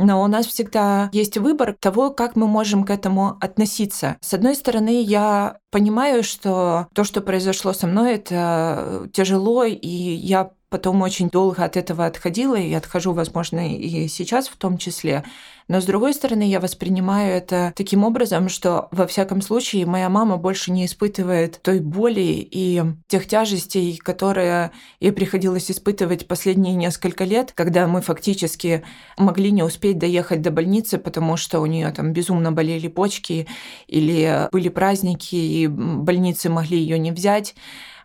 Но 0.00 0.22
у 0.22 0.28
нас 0.28 0.46
всегда 0.46 1.10
есть 1.12 1.36
выбор 1.38 1.76
того, 1.78 2.10
как 2.10 2.36
мы 2.36 2.46
можем 2.46 2.84
к 2.84 2.90
этому 2.90 3.36
относиться. 3.40 4.16
С 4.20 4.32
одной 4.32 4.54
стороны, 4.54 5.02
я 5.02 5.58
понимаю, 5.72 6.22
что 6.22 6.86
то, 6.94 7.02
что 7.02 7.20
произошло 7.20 7.72
со 7.72 7.88
мной, 7.88 8.14
это 8.14 9.08
тяжело, 9.12 9.64
и 9.64 9.88
я 9.88 10.52
потом 10.70 11.00
очень 11.02 11.30
долго 11.30 11.64
от 11.64 11.76
этого 11.76 12.06
отходила 12.06 12.56
и 12.56 12.72
отхожу, 12.74 13.12
возможно, 13.12 13.74
и 13.74 14.06
сейчас 14.08 14.48
в 14.48 14.56
том 14.56 14.76
числе. 14.78 15.24
Но 15.66 15.82
с 15.82 15.84
другой 15.84 16.14
стороны, 16.14 16.48
я 16.48 16.60
воспринимаю 16.60 17.34
это 17.36 17.74
таким 17.76 18.02
образом, 18.02 18.48
что 18.48 18.88
во 18.90 19.06
всяком 19.06 19.42
случае 19.42 19.84
моя 19.84 20.08
мама 20.08 20.38
больше 20.38 20.72
не 20.72 20.86
испытывает 20.86 21.60
той 21.62 21.80
боли 21.80 22.48
и 22.50 22.82
тех 23.06 23.26
тяжестей, 23.26 23.98
которые 23.98 24.70
ей 25.00 25.12
приходилось 25.12 25.70
испытывать 25.70 26.26
последние 26.26 26.74
несколько 26.74 27.24
лет, 27.24 27.52
когда 27.54 27.86
мы 27.86 28.00
фактически 28.00 28.82
могли 29.18 29.50
не 29.50 29.62
успеть 29.62 29.98
доехать 29.98 30.40
до 30.40 30.50
больницы, 30.50 30.96
потому 30.96 31.36
что 31.36 31.60
у 31.60 31.66
нее 31.66 31.90
там 31.90 32.12
безумно 32.14 32.50
болели 32.50 32.88
почки 32.88 33.46
или 33.88 34.48
были 34.50 34.70
праздники, 34.70 35.34
и 35.34 35.66
больницы 35.66 36.48
могли 36.48 36.78
ее 36.78 36.98
не 36.98 37.12
взять 37.12 37.54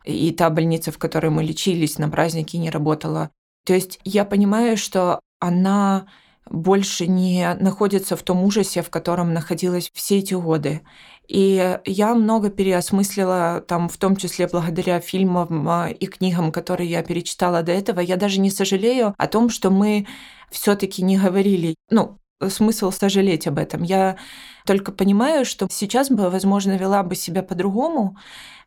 и 0.04 0.32
та 0.32 0.50
больница, 0.50 0.92
в 0.92 0.98
которой 0.98 1.30
мы 1.30 1.44
лечились 1.44 1.98
на 1.98 2.10
праздники, 2.10 2.58
не 2.58 2.70
работала. 2.70 3.32
То 3.66 3.74
есть 3.74 4.00
я 4.04 4.26
понимаю, 4.26 4.78
что 4.78 5.20
она 5.40 6.08
больше 6.50 7.08
не 7.08 7.56
находится 7.60 8.16
в 8.16 8.24
том 8.24 8.44
ужасе, 8.44 8.82
в 8.82 8.90
котором 8.90 9.34
находилась 9.34 9.90
все 9.94 10.20
эти 10.20 10.34
годы. 10.34 10.82
И 11.28 11.80
я 11.86 12.16
много 12.16 12.50
переосмыслила, 12.50 13.64
там, 13.66 13.88
в 13.88 13.98
том 13.98 14.18
числе 14.18 14.48
благодаря 14.48 15.00
фильмам 15.00 15.70
а, 15.70 15.90
и 15.90 16.06
книгам, 16.06 16.52
которые 16.52 16.90
я 16.90 17.02
перечитала 17.02 17.64
до 17.64 17.72
этого. 17.72 18.02
Я 18.02 18.18
даже 18.18 18.42
не 18.42 18.52
сожалею 18.52 19.16
о 19.18 19.28
том, 19.28 19.50
что 19.50 19.70
мы 19.70 20.06
все-таки 20.52 21.02
не 21.02 21.18
говорили. 21.18 21.76
Ну, 21.90 22.18
смысл 22.50 22.92
сожалеть 22.92 23.48
об 23.48 23.58
этом. 23.58 23.84
Я 23.84 24.18
только 24.66 24.92
понимаю, 24.92 25.46
что 25.46 25.68
сейчас 25.70 26.10
бы, 26.10 26.30
возможно, 26.30 26.78
вела 26.78 27.04
бы 27.04 27.16
себя 27.16 27.44
по-другому, 27.44 28.18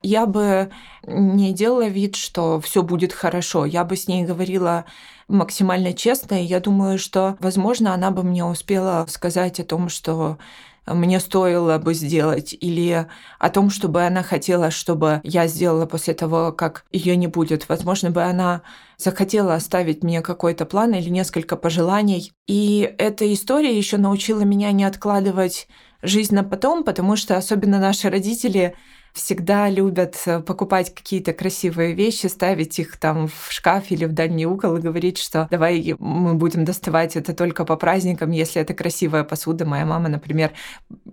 я 0.02 0.26
бы 0.26 0.70
не 1.06 1.52
делала 1.52 1.88
вид, 1.88 2.16
что 2.16 2.60
все 2.60 2.82
будет 2.82 3.12
хорошо. 3.12 3.64
Я 3.64 3.84
бы 3.84 3.96
с 3.96 4.08
ней 4.08 4.24
говорила 4.24 4.84
максимально 5.28 5.92
честно, 5.92 6.40
и 6.40 6.44
я 6.44 6.60
думаю, 6.60 6.98
что, 6.98 7.36
возможно, 7.40 7.94
она 7.94 8.10
бы 8.10 8.22
мне 8.22 8.44
успела 8.44 9.06
сказать 9.08 9.58
о 9.58 9.64
том, 9.64 9.88
что 9.88 10.38
мне 10.86 11.20
стоило 11.20 11.78
бы 11.78 11.94
сделать, 11.94 12.54
или 12.58 13.06
о 13.38 13.50
том, 13.50 13.70
чтобы 13.70 14.04
она 14.04 14.22
хотела, 14.22 14.70
чтобы 14.70 15.20
я 15.24 15.46
сделала 15.46 15.86
после 15.86 16.14
того, 16.14 16.52
как 16.52 16.84
ее 16.92 17.16
не 17.16 17.26
будет. 17.26 17.68
Возможно, 17.68 18.10
бы 18.10 18.22
она 18.22 18.62
захотела 18.96 19.54
оставить 19.54 20.04
мне 20.04 20.22
какой-то 20.22 20.64
план 20.64 20.94
или 20.94 21.08
несколько 21.08 21.56
пожеланий. 21.56 22.32
И 22.46 22.94
эта 22.98 23.32
история 23.32 23.76
еще 23.76 23.96
научила 23.96 24.42
меня 24.42 24.72
не 24.72 24.84
откладывать 24.84 25.68
жизнь 26.02 26.34
на 26.34 26.44
потом, 26.44 26.84
потому 26.84 27.16
что 27.16 27.36
особенно 27.36 27.78
наши 27.78 28.08
родители 28.08 28.74
всегда 29.16 29.68
любят 29.68 30.16
э, 30.26 30.40
покупать 30.40 30.94
какие-то 30.94 31.32
красивые 31.32 31.94
вещи, 31.94 32.26
ставить 32.26 32.78
их 32.78 32.98
там 32.98 33.28
в 33.28 33.48
шкаф 33.50 33.90
или 33.90 34.04
в 34.04 34.12
дальний 34.12 34.46
угол 34.46 34.76
и 34.76 34.80
говорить, 34.80 35.18
что 35.18 35.48
давай 35.50 35.96
мы 35.98 36.34
будем 36.34 36.64
доставать 36.64 37.16
это 37.16 37.34
только 37.34 37.64
по 37.64 37.76
праздникам, 37.76 38.30
если 38.30 38.60
это 38.60 38.74
красивая 38.74 39.24
посуда. 39.24 39.64
Моя 39.64 39.86
мама, 39.86 40.08
например, 40.08 40.52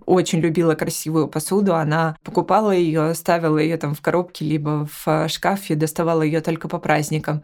очень 0.04 0.40
любила 0.40 0.74
красивую 0.74 1.28
посуду, 1.28 1.74
она 1.74 2.16
покупала 2.22 2.70
ее, 2.70 3.14
ставила 3.14 3.58
ее 3.58 3.78
там 3.78 3.94
в 3.94 4.02
коробке 4.02 4.44
либо 4.44 4.86
в 5.04 5.28
шкафе, 5.28 5.74
доставала 5.74 6.22
ее 6.22 6.40
только 6.42 6.68
по 6.68 6.78
праздникам. 6.78 7.42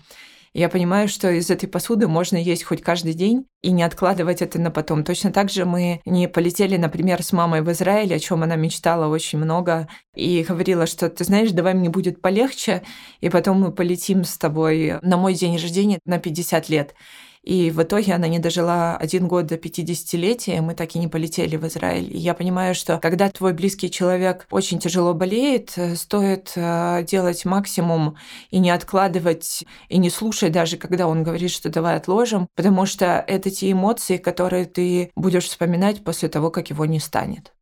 Я 0.53 0.69
понимаю, 0.69 1.07
что 1.07 1.31
из 1.31 1.49
этой 1.49 1.69
посуды 1.69 2.09
можно 2.09 2.37
есть 2.37 2.65
хоть 2.65 2.83
каждый 2.83 3.15
день 3.15 3.47
и 3.63 3.71
не 3.71 3.85
откладывать 3.85 4.43
это 4.43 4.61
на 4.61 4.73
потом. 4.73 5.05
Точно 5.05 5.31
так 5.31 5.49
же 5.49 5.65
мы 5.65 6.01
не 6.05 6.27
полетели, 6.27 6.77
например, 6.77 7.23
с 7.23 7.33
мамой 7.33 7.63
в 7.63 7.71
Израиль, 7.71 8.13
о 8.13 8.19
чем 8.19 8.43
она 8.43 8.57
мечтала 8.57 9.07
очень 9.07 9.39
много, 9.39 9.89
и 10.17 10.45
говорила, 10.49 10.87
что 10.87 11.09
ты 11.09 11.23
знаешь, 11.23 11.53
давай 11.53 11.75
мне 11.75 11.89
будет 11.89 12.21
полегче, 12.21 12.83
и 13.21 13.29
потом 13.29 13.61
мы 13.61 13.71
полетим 13.71 14.25
с 14.25 14.37
тобой 14.39 14.95
на 15.03 15.17
мой 15.17 15.35
день 15.35 15.55
рождения 15.55 16.01
на 16.05 16.19
50 16.19 16.69
лет. 16.69 16.95
И 17.43 17.71
в 17.71 17.83
итоге 17.83 18.15
она 18.15 18.29
не 18.29 18.39
дожила 18.39 18.97
один 18.97 19.27
год 19.27 19.47
до 19.47 19.55
50-летия, 19.55 20.61
мы 20.61 20.75
так 20.75 20.95
и 20.95 20.99
не 20.99 21.09
полетели 21.09 21.57
в 21.57 21.67
Израиль. 21.67 22.15
И 22.15 22.19
я 22.19 22.35
понимаю, 22.35 22.75
что 22.75 22.99
когда 22.99 23.31
твой 23.31 23.55
близкий 23.55 23.91
человек 23.91 24.47
очень 24.51 24.79
тяжело 24.79 25.15
болеет, 25.15 25.73
э, 25.77 25.97
стоит 25.97 26.53
э, 26.57 27.05
делать 27.09 27.45
максимум 27.47 28.17
и 28.51 28.59
не 28.59 28.71
откладывать, 28.71 29.65
и 29.89 29.99
не 29.99 30.11
слушать 30.11 30.53
даже, 30.53 30.77
когда 30.77 31.07
он 31.07 31.23
говорит, 31.23 31.51
что 31.51 31.71
давай 31.71 31.97
отложим, 31.97 32.49
потому 32.57 32.85
что 32.85 33.25
это 33.27 33.51
те 33.51 33.73
эмоции, 33.73 34.19
которые 34.19 34.67
ты 34.67 35.11
будешь 35.17 35.45
вспоминать 35.45 36.05
после 36.05 36.29
того, 36.29 36.51
как 36.51 36.69
его 36.69 36.85
не 36.85 37.01
станет. 37.01 37.53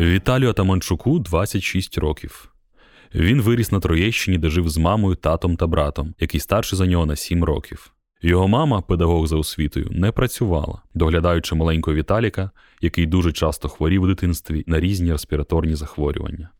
Віталію 0.00 0.50
Атаманчуку 0.50 1.18
26 1.18 1.98
років. 1.98 2.52
Він 3.14 3.42
виріс 3.42 3.72
на 3.72 3.80
Троєщині, 3.80 4.38
де 4.38 4.50
жив 4.50 4.68
з 4.68 4.76
мамою, 4.76 5.16
татом 5.16 5.56
та 5.56 5.66
братом, 5.66 6.14
який 6.20 6.40
старший 6.40 6.76
за 6.76 6.86
нього 6.86 7.06
на 7.06 7.16
7 7.16 7.44
років. 7.44 7.92
Його 8.22 8.48
мама, 8.48 8.80
педагог 8.80 9.26
за 9.26 9.36
освітою, 9.36 9.88
не 9.90 10.12
працювала, 10.12 10.82
доглядаючи 10.94 11.54
маленького 11.54 11.96
Віталіка, 11.96 12.50
який 12.80 13.06
дуже 13.06 13.32
часто 13.32 13.68
хворів 13.68 14.02
у 14.02 14.06
дитинстві 14.06 14.64
на 14.66 14.80
різні 14.80 15.12
респіраторні 15.12 15.74
захворювання. 15.74 16.50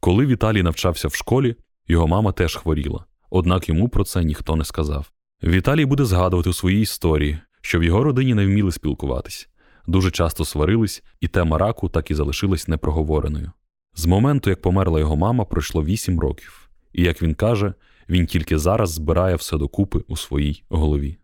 Коли 0.00 0.26
Віталій 0.26 0.62
навчався 0.62 1.08
в 1.08 1.14
школі, 1.14 1.56
його 1.88 2.06
мама 2.06 2.32
теж 2.32 2.56
хворіла, 2.56 3.04
однак 3.30 3.68
йому 3.68 3.88
про 3.88 4.04
це 4.04 4.24
ніхто 4.24 4.56
не 4.56 4.64
сказав. 4.64 5.10
Віталій 5.42 5.84
буде 5.84 6.04
згадувати 6.04 6.50
у 6.50 6.52
своїй 6.52 6.82
історії, 6.82 7.38
що 7.60 7.78
в 7.78 7.84
його 7.84 8.04
родині 8.04 8.34
не 8.34 8.46
вміли 8.46 8.72
спілкуватись, 8.72 9.48
дуже 9.86 10.10
часто 10.10 10.44
сварились, 10.44 11.02
і 11.20 11.28
тема 11.28 11.58
раку 11.58 11.88
так 11.88 12.10
і 12.10 12.14
залишилась 12.14 12.68
непроговореною. 12.68 13.52
З 13.94 14.06
моменту, 14.06 14.50
як 14.50 14.62
померла 14.62 15.00
його 15.00 15.16
мама, 15.16 15.44
пройшло 15.44 15.84
вісім 15.84 16.20
років, 16.20 16.70
і, 16.92 17.02
як 17.02 17.22
він 17.22 17.34
каже, 17.34 17.74
він 18.08 18.26
тільки 18.26 18.58
зараз 18.58 18.90
збирає 18.90 19.34
все 19.34 19.58
докупи 19.58 20.04
у 20.08 20.16
своїй 20.16 20.64
голові. 20.68 21.18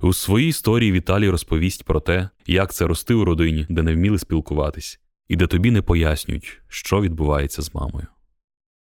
У 0.00 0.12
своїй 0.12 0.48
історії 0.48 0.92
Віталій 0.92 1.30
розповість 1.30 1.84
про 1.84 2.00
те, 2.00 2.28
як 2.46 2.72
це 2.72 2.86
рости 2.86 3.14
у 3.14 3.24
родині, 3.24 3.66
де 3.68 3.82
не 3.82 3.94
вміли 3.94 4.18
спілкуватись, 4.18 5.00
і 5.28 5.36
де 5.36 5.46
тобі 5.46 5.70
не 5.70 5.82
пояснюють, 5.82 6.60
що 6.68 7.00
відбувається 7.00 7.62
з 7.62 7.74
мамою. 7.74 8.06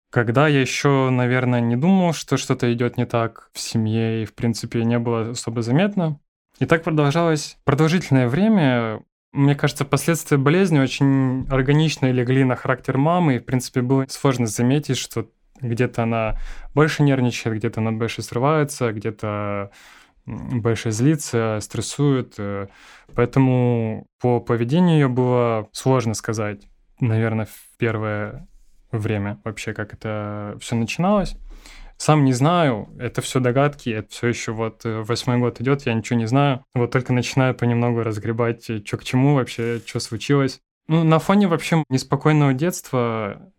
Когда 0.09 0.47
я 0.47 0.61
еще, 0.61 1.09
наверное, 1.09 1.61
не 1.61 1.75
думал, 1.75 2.13
что 2.13 2.37
что-то 2.37 2.71
идет 2.71 2.97
не 2.97 3.05
так 3.05 3.51
в 3.53 3.59
семье, 3.59 4.21
и, 4.21 4.25
в 4.25 4.31
принципе, 4.31 4.85
не 4.85 4.99
было 4.99 5.31
особо 5.31 5.61
заметно, 5.61 6.19
И 6.59 6.65
так 6.65 6.83
продолжалось 6.83 7.57
продолжительное 7.65 8.27
время. 8.27 9.01
Мне 9.31 9.55
кажется, 9.55 9.85
последствия 9.85 10.37
болезни 10.37 10.79
очень 10.79 11.45
органично 11.49 12.11
легли 12.11 12.43
на 12.43 12.55
характер 12.55 12.97
мамы, 12.97 13.35
и, 13.35 13.39
в 13.39 13.45
принципе, 13.45 13.81
было 13.81 14.05
сложно 14.09 14.47
заметить, 14.47 14.97
что 14.97 15.27
где-то 15.61 16.03
она 16.03 16.39
больше 16.73 17.03
нервничает, 17.03 17.57
где-то 17.57 17.81
она 17.81 17.91
больше 17.91 18.21
срывается, 18.21 18.91
где-то 18.91 19.71
больше 20.25 20.91
злится, 20.91 21.59
стрессует. 21.61 22.35
Э. 22.37 22.67
Поэтому 23.15 24.07
по 24.19 24.39
поведению 24.39 24.99
ее 24.99 25.07
было 25.07 25.69
сложно 25.71 26.13
сказать, 26.13 26.67
наверное, 26.99 27.45
в 27.45 27.77
первое 27.77 28.47
время 28.91 29.39
вообще, 29.43 29.73
как 29.73 29.93
это 29.93 30.57
все 30.59 30.75
начиналось. 30.75 31.37
Сам 31.97 32.25
не 32.25 32.33
знаю, 32.33 32.89
это 32.99 33.21
все 33.21 33.39
догадки, 33.39 33.89
это 33.89 34.09
все 34.09 34.27
еще 34.27 34.51
вот 34.51 34.85
э, 34.85 35.01
восьмой 35.01 35.39
год 35.39 35.59
идет, 35.59 35.85
я 35.87 35.93
ничего 35.93 36.19
не 36.19 36.27
знаю. 36.27 36.63
Вот 36.75 36.91
только 36.91 37.11
начинаю 37.11 37.55
понемногу 37.55 38.03
разгребать, 38.03 38.69
э, 38.69 38.83
что 38.85 38.97
к 38.97 39.03
чему 39.03 39.33
вообще, 39.35 39.81
что 39.85 39.99
случилось. 39.99 40.59
Ну, 40.87 41.03
на 41.03 41.19
фоне 41.19 41.47
вообще 41.47 41.83
неспокойного 41.89 42.53
детства 42.53 43.51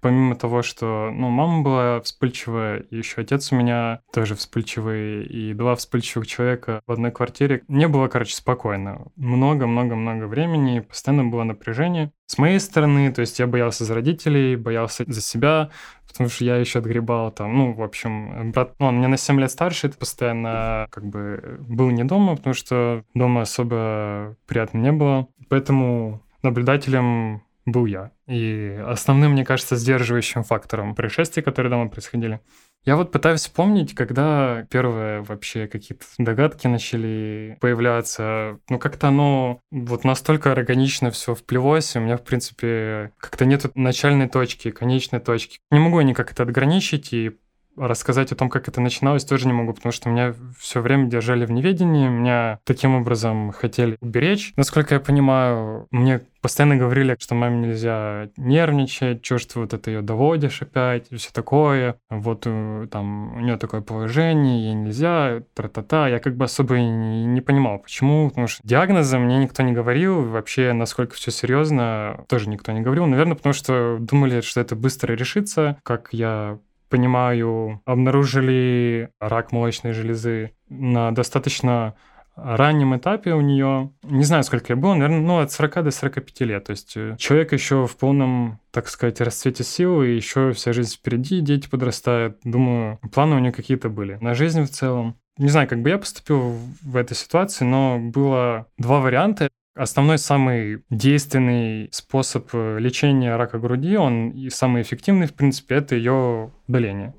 помимо 0.00 0.36
того, 0.36 0.62
что, 0.62 1.10
ну, 1.12 1.28
мама 1.28 1.62
была 1.62 2.00
вспыльчивая, 2.00 2.84
еще 2.90 3.22
отец 3.22 3.52
у 3.52 3.56
меня 3.56 4.00
тоже 4.12 4.34
вспыльчивый, 4.34 5.24
и 5.24 5.54
два 5.54 5.74
вспыльчивых 5.74 6.26
человека 6.26 6.80
в 6.86 6.92
одной 6.92 7.10
квартире, 7.10 7.62
не 7.68 7.88
было, 7.88 8.08
короче, 8.08 8.34
спокойно. 8.34 9.06
Много-много-много 9.16 10.24
времени, 10.24 10.80
постоянно 10.80 11.24
было 11.24 11.44
напряжение. 11.44 12.12
С 12.26 12.38
моей 12.38 12.60
стороны, 12.60 13.10
то 13.12 13.22
есть 13.22 13.38
я 13.38 13.46
боялся 13.46 13.84
за 13.84 13.94
родителей, 13.94 14.56
боялся 14.56 15.04
за 15.06 15.20
себя, 15.20 15.70
потому 16.06 16.28
что 16.30 16.44
я 16.44 16.56
еще 16.56 16.80
отгребал 16.80 17.30
там, 17.30 17.56
ну, 17.56 17.72
в 17.72 17.82
общем, 17.82 18.52
брат, 18.52 18.74
ну, 18.78 18.86
он 18.86 18.96
мне 18.96 19.08
на 19.08 19.16
7 19.16 19.40
лет 19.40 19.50
старше, 19.50 19.88
это 19.88 19.98
постоянно 19.98 20.88
как 20.90 21.04
бы 21.04 21.58
был 21.60 21.90
не 21.90 22.04
дома, 22.04 22.36
потому 22.36 22.54
что 22.54 23.04
дома 23.14 23.42
особо 23.42 24.36
приятно 24.46 24.78
не 24.78 24.92
было. 24.92 25.28
Поэтому 25.48 26.22
наблюдателем 26.42 27.42
был 27.72 27.86
я. 27.86 28.12
И 28.26 28.80
основным, 28.86 29.32
мне 29.32 29.44
кажется, 29.44 29.76
сдерживающим 29.76 30.42
фактором 30.42 30.94
происшествий, 30.94 31.42
которые 31.42 31.70
дома 31.70 31.88
происходили. 31.88 32.40
Я 32.84 32.96
вот 32.96 33.12
пытаюсь 33.12 33.40
вспомнить, 33.40 33.94
когда 33.94 34.66
первые 34.70 35.20
вообще 35.20 35.66
какие-то 35.66 36.04
догадки 36.16 36.66
начали 36.66 37.58
появляться. 37.60 38.60
Ну, 38.68 38.78
как-то 38.78 39.08
оно 39.08 39.60
вот 39.70 40.04
настолько 40.04 40.52
органично 40.52 41.10
все 41.10 41.34
вплелось, 41.34 41.96
у 41.96 42.00
меня, 42.00 42.16
в 42.16 42.24
принципе, 42.24 43.12
как-то 43.18 43.44
нет 43.44 43.66
начальной 43.74 44.28
точки, 44.28 44.70
конечной 44.70 45.20
точки. 45.20 45.58
Не 45.70 45.80
могу 45.80 45.98
я 46.00 46.06
никак 46.06 46.32
это 46.32 46.44
ограничить 46.44 47.12
и 47.12 47.36
рассказать 47.78 48.32
о 48.32 48.36
том, 48.36 48.48
как 48.48 48.68
это 48.68 48.80
начиналось, 48.80 49.24
тоже 49.24 49.46
не 49.46 49.52
могу, 49.52 49.72
потому 49.72 49.92
что 49.92 50.08
меня 50.08 50.34
все 50.58 50.80
время 50.80 51.08
держали 51.08 51.46
в 51.46 51.50
неведении, 51.50 52.08
меня 52.08 52.58
таким 52.64 52.94
образом 52.94 53.52
хотели 53.52 53.96
уберечь. 54.00 54.52
Насколько 54.56 54.94
я 54.94 55.00
понимаю, 55.00 55.86
мне 55.90 56.22
постоянно 56.40 56.76
говорили, 56.76 57.16
что 57.18 57.34
маме 57.34 57.68
нельзя 57.68 58.28
нервничать, 58.36 59.24
что 59.24 59.60
вот 59.60 59.74
это 59.74 59.90
ее 59.90 60.02
доводишь 60.02 60.62
опять, 60.62 61.06
и 61.10 61.16
все 61.16 61.30
такое. 61.32 61.96
Вот 62.10 62.42
э, 62.46 62.86
там 62.90 63.36
у 63.36 63.40
нее 63.40 63.56
такое 63.56 63.80
положение, 63.80 64.64
ей 64.64 64.74
нельзя, 64.74 65.42
тра-та-та. 65.54 66.08
Я 66.08 66.18
как 66.20 66.36
бы 66.36 66.44
особо 66.44 66.76
и 66.76 66.82
не 66.82 67.40
понимал, 67.40 67.78
почему, 67.78 68.28
потому 68.28 68.46
что 68.46 68.66
диагноза 68.66 69.18
мне 69.18 69.38
никто 69.38 69.62
не 69.62 69.72
говорил, 69.72 70.22
вообще 70.22 70.72
насколько 70.72 71.14
все 71.14 71.30
серьезно, 71.30 72.24
тоже 72.28 72.48
никто 72.48 72.72
не 72.72 72.80
говорил. 72.80 73.06
Наверное, 73.06 73.34
потому 73.34 73.52
что 73.52 73.98
думали, 74.00 74.40
что 74.40 74.60
это 74.60 74.76
быстро 74.76 75.14
решится, 75.14 75.78
как 75.82 76.08
я 76.12 76.58
понимаю, 76.88 77.80
обнаружили 77.84 79.10
рак 79.20 79.52
молочной 79.52 79.92
железы 79.92 80.52
на 80.68 81.10
достаточно 81.12 81.94
раннем 82.42 82.96
этапе 82.96 83.34
у 83.34 83.40
нее, 83.40 83.92
не 84.02 84.24
знаю, 84.24 84.44
сколько 84.44 84.72
ей 84.72 84.78
было, 84.78 84.94
наверное, 84.94 85.20
ну, 85.20 85.38
от 85.38 85.52
40 85.52 85.84
до 85.84 85.90
45 85.90 86.40
лет. 86.42 86.64
То 86.64 86.70
есть 86.70 86.96
э, 86.96 87.16
человек 87.18 87.52
еще 87.52 87.86
в 87.86 87.96
полном, 87.96 88.60
так 88.70 88.88
сказать, 88.88 89.20
расцвете 89.20 89.64
сил, 89.64 90.02
и 90.02 90.14
еще 90.14 90.52
вся 90.52 90.72
жизнь 90.72 90.94
впереди, 90.94 91.40
дети 91.40 91.68
подрастают. 91.68 92.38
Думаю, 92.44 92.98
планы 93.12 93.36
у 93.36 93.38
нее 93.40 93.52
какие-то 93.52 93.88
были. 93.88 94.18
На 94.20 94.34
жизнь 94.34 94.62
в 94.62 94.70
целом. 94.70 95.16
Не 95.36 95.48
знаю, 95.48 95.68
как 95.68 95.82
бы 95.82 95.90
я 95.90 95.98
поступил 95.98 96.56
в 96.82 96.96
этой 96.96 97.14
ситуации, 97.14 97.64
но 97.64 97.98
было 97.98 98.66
два 98.76 99.00
варианта. 99.00 99.48
Основной 99.78 100.18
самый 100.18 100.82
действенный 100.90 101.88
способ 101.92 102.48
э, 102.52 102.78
лечения 102.80 103.36
рака 103.36 103.60
груди, 103.60 103.96
он 103.96 104.30
и 104.30 104.50
самый 104.50 104.82
эффективный, 104.82 105.28
в 105.28 105.34
принципе, 105.34 105.76
это 105.76 105.94
ее 105.94 106.52
удаление. 106.66 107.14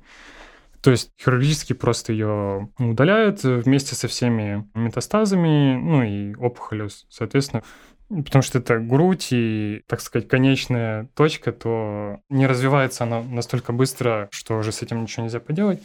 То 0.82 0.90
есть 0.90 1.10
хирургически 1.18 1.72
просто 1.72 2.12
ее 2.12 2.68
удаляют 2.78 3.44
вместе 3.44 3.94
со 3.94 4.08
всеми 4.08 4.68
метастазами, 4.74 5.76
ну 5.76 6.02
и 6.02 6.34
опухолью, 6.34 6.90
соответственно. 7.08 7.62
Потому 8.10 8.42
что 8.42 8.58
это 8.58 8.78
грудь 8.78 9.28
и, 9.30 9.82
так 9.86 10.02
сказать, 10.02 10.28
конечная 10.28 11.08
точка, 11.14 11.52
то 11.52 12.20
не 12.28 12.46
развивается 12.46 13.04
она 13.04 13.22
настолько 13.22 13.72
быстро, 13.72 14.28
что 14.32 14.58
уже 14.58 14.72
с 14.72 14.82
этим 14.82 15.00
ничего 15.00 15.24
нельзя 15.24 15.40
поделать. 15.40 15.80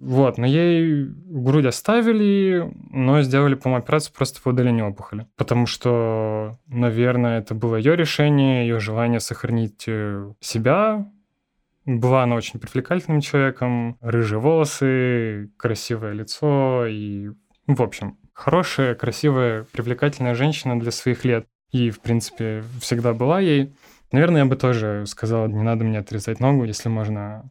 Вот, 0.00 0.38
но 0.38 0.46
ей 0.46 1.04
грудь 1.04 1.66
оставили, 1.66 2.72
но 2.90 3.20
сделали, 3.20 3.54
по-моему, 3.54 3.82
операцию 3.82 4.14
просто 4.16 4.40
по 4.40 4.48
удалению 4.48 4.88
опухоли. 4.88 5.26
Потому 5.36 5.66
что, 5.66 6.58
наверное, 6.68 7.40
это 7.40 7.54
было 7.54 7.76
ее 7.76 7.96
решение, 7.96 8.66
ее 8.66 8.80
желание 8.80 9.20
сохранить 9.20 9.84
э, 9.86 10.32
себя. 10.40 11.06
Была 11.84 12.22
она 12.22 12.36
очень 12.36 12.60
привлекательным 12.60 13.20
человеком, 13.20 13.98
рыжие 14.00 14.38
волосы, 14.38 15.50
красивое 15.58 16.12
лицо 16.12 16.86
и, 16.86 17.28
в 17.66 17.82
общем, 17.82 18.16
хорошая, 18.32 18.94
красивая, 18.94 19.66
привлекательная 19.70 20.34
женщина 20.34 20.80
для 20.80 20.92
своих 20.92 21.26
лет. 21.26 21.46
И, 21.72 21.90
в 21.90 22.00
принципе, 22.00 22.64
всегда 22.80 23.12
была 23.12 23.40
ей. 23.40 23.74
Наверное, 24.12 24.42
я 24.42 24.46
бы 24.46 24.56
тоже 24.56 25.04
сказал, 25.06 25.46
не 25.48 25.62
надо 25.62 25.84
мне 25.84 25.98
отрезать 25.98 26.40
ногу, 26.40 26.64
если 26.64 26.88
можно 26.88 27.50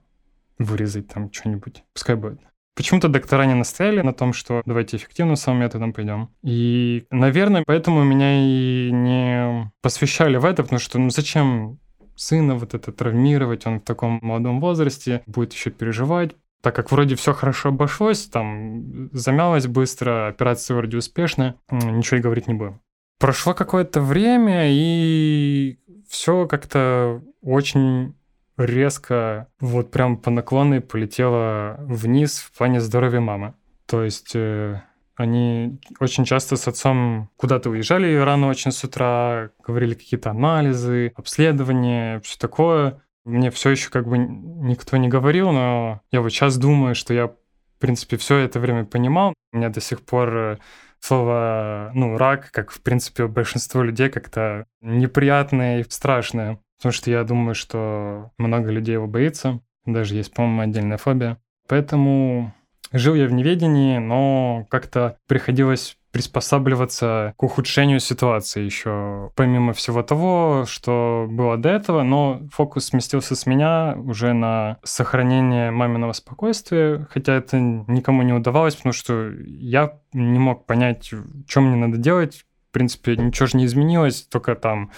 вырезать 0.59 1.07
там 1.07 1.31
что-нибудь. 1.31 1.83
Пускай 1.93 2.15
будет. 2.15 2.39
Почему-то 2.75 3.09
доктора 3.09 3.45
не 3.45 3.55
настояли 3.55 4.01
на 4.01 4.13
том, 4.13 4.31
что 4.31 4.61
давайте 4.65 4.97
эффективным 4.97 5.35
самым 5.35 5.61
методом 5.61 5.91
пойдем. 5.91 6.29
И, 6.43 7.05
наверное, 7.11 7.63
поэтому 7.65 8.03
меня 8.03 8.39
и 8.39 8.89
не 8.91 9.71
посвящали 9.81 10.37
в 10.37 10.45
это, 10.45 10.63
потому 10.63 10.79
что 10.79 10.97
ну 10.99 11.09
зачем 11.09 11.79
сына 12.15 12.55
вот 12.55 12.73
это 12.73 12.91
травмировать, 12.91 13.65
он 13.65 13.79
в 13.79 13.83
таком 13.83 14.19
молодом 14.21 14.61
возрасте 14.61 15.23
будет 15.25 15.53
еще 15.53 15.71
переживать, 15.71 16.35
так 16.61 16.75
как 16.75 16.91
вроде 16.91 17.15
все 17.15 17.33
хорошо 17.33 17.69
обошлось, 17.69 18.27
там 18.27 19.09
замялось 19.13 19.67
быстро, 19.67 20.27
операция 20.27 20.75
вроде 20.75 20.97
успешная, 20.97 21.55
ничего 21.71 22.17
и 22.17 22.21
говорить 22.21 22.47
не 22.47 22.53
будем. 22.53 22.81
Прошло 23.19 23.53
какое-то 23.53 23.99
время, 24.01 24.67
и 24.69 25.79
все 26.07 26.47
как-то 26.47 27.21
очень 27.41 28.15
резко, 28.59 29.47
вот 29.59 29.91
прям 29.91 30.17
по 30.17 30.29
наклонной 30.29 30.81
полетела 30.81 31.77
вниз 31.79 32.39
в 32.39 32.57
плане 32.57 32.81
здоровья 32.81 33.19
мамы. 33.19 33.53
То 33.85 34.03
есть 34.03 34.35
э, 34.35 34.81
они 35.15 35.79
очень 35.99 36.25
часто 36.25 36.55
с 36.55 36.67
отцом 36.67 37.29
куда-то 37.35 37.69
уезжали 37.69 38.15
рано 38.15 38.47
очень 38.47 38.71
с 38.71 38.83
утра, 38.83 39.49
говорили 39.65 39.93
какие-то 39.93 40.29
анализы, 40.29 41.11
обследования, 41.15 42.19
все 42.21 42.37
такое. 42.37 43.01
Мне 43.25 43.51
все 43.51 43.71
еще 43.71 43.89
как 43.89 44.07
бы 44.07 44.17
никто 44.17 44.97
не 44.97 45.07
говорил, 45.07 45.51
но 45.51 46.01
я 46.11 46.21
вот 46.21 46.29
сейчас 46.29 46.57
думаю, 46.57 46.95
что 46.95 47.13
я, 47.13 47.27
в 47.27 47.35
принципе, 47.79 48.17
все 48.17 48.37
это 48.37 48.59
время 48.59 48.85
понимал. 48.85 49.33
У 49.51 49.57
меня 49.57 49.69
до 49.69 49.81
сих 49.81 50.01
пор 50.01 50.37
э, 50.37 50.57
слово, 50.99 51.91
ну, 51.93 52.17
рак, 52.17 52.51
как, 52.51 52.71
в 52.71 52.81
принципе, 52.81 53.23
у 53.23 53.29
большинства 53.29 53.83
людей 53.83 54.09
как-то 54.09 54.65
неприятное 54.81 55.81
и 55.81 55.89
страшное. 55.89 56.59
Потому 56.79 56.93
что 56.93 57.11
я 57.11 57.23
думаю, 57.23 57.55
что 57.55 58.31
много 58.37 58.71
людей 58.71 58.93
его 58.93 59.05
боится. 59.05 59.59
Даже 59.85 60.15
есть, 60.15 60.33
по-моему, 60.33 60.61
отдельная 60.61 60.97
фобия. 60.97 61.37
Поэтому 61.67 62.53
жил 62.91 63.15
я 63.15 63.27
в 63.27 63.33
неведении, 63.33 63.97
но 63.97 64.65
как-то 64.69 65.17
приходилось 65.27 65.97
приспосабливаться 66.11 67.33
к 67.37 67.43
ухудшению 67.43 67.99
ситуации 67.99 68.63
еще, 68.63 69.31
помимо 69.35 69.73
всего 69.73 70.01
того, 70.01 70.65
что 70.67 71.27
было 71.29 71.55
до 71.57 71.69
этого, 71.69 72.01
но 72.01 72.41
фокус 72.51 72.85
сместился 72.85 73.35
с 73.35 73.45
меня 73.45 73.95
уже 73.95 74.33
на 74.33 74.77
сохранение 74.83 75.69
маминого 75.69 76.13
спокойствия, 76.13 77.07
хотя 77.11 77.35
это 77.35 77.59
никому 77.59 78.23
не 78.23 78.33
удавалось, 78.33 78.75
потому 78.75 78.93
что 78.93 79.31
я 79.45 79.99
не 80.13 80.39
мог 80.39 80.65
понять, 80.65 81.11
что 81.47 81.61
мне 81.61 81.75
надо 81.75 81.97
делать, 81.97 82.45
в 82.69 82.71
принципе, 82.71 83.15
ничего 83.15 83.47
же 83.47 83.57
не 83.57 83.65
изменилось, 83.65 84.21
только 84.23 84.55
там 84.55 84.91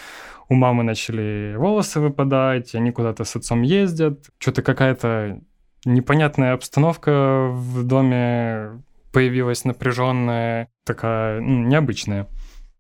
у 0.50 0.56
мамы 0.56 0.84
начали 0.84 1.56
волосы 1.56 2.02
выпадать, 2.02 2.76
они 2.76 2.92
куда-то 2.92 3.24
с 3.24 3.36
отцом 3.38 3.62
ездят, 3.62 4.30
что-то 4.38 4.62
какая-то 4.62 5.40
непонятная 5.86 6.54
обстановка 6.54 7.48
в 7.50 7.84
доме 7.84 8.82
появилась 9.14 9.64
напряженная, 9.64 10.68
такая 10.86 11.40
ну, 11.40 11.66
необычная. 11.66 12.28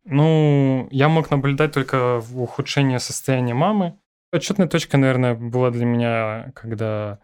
Ну, 0.03 0.87
я 0.91 1.07
мог 1.07 1.29
наблюдать 1.31 1.73
только 1.73 2.19
в 2.19 2.41
ухудшении 2.41 2.97
состояния 2.97 3.53
мамы. 3.53 3.97
Отчетная 4.33 4.67
точка, 4.67 4.97
наверное, 4.97 5.35
была 5.35 5.71
для 5.71 5.85
меня, 5.85 6.51
когда 6.55 7.19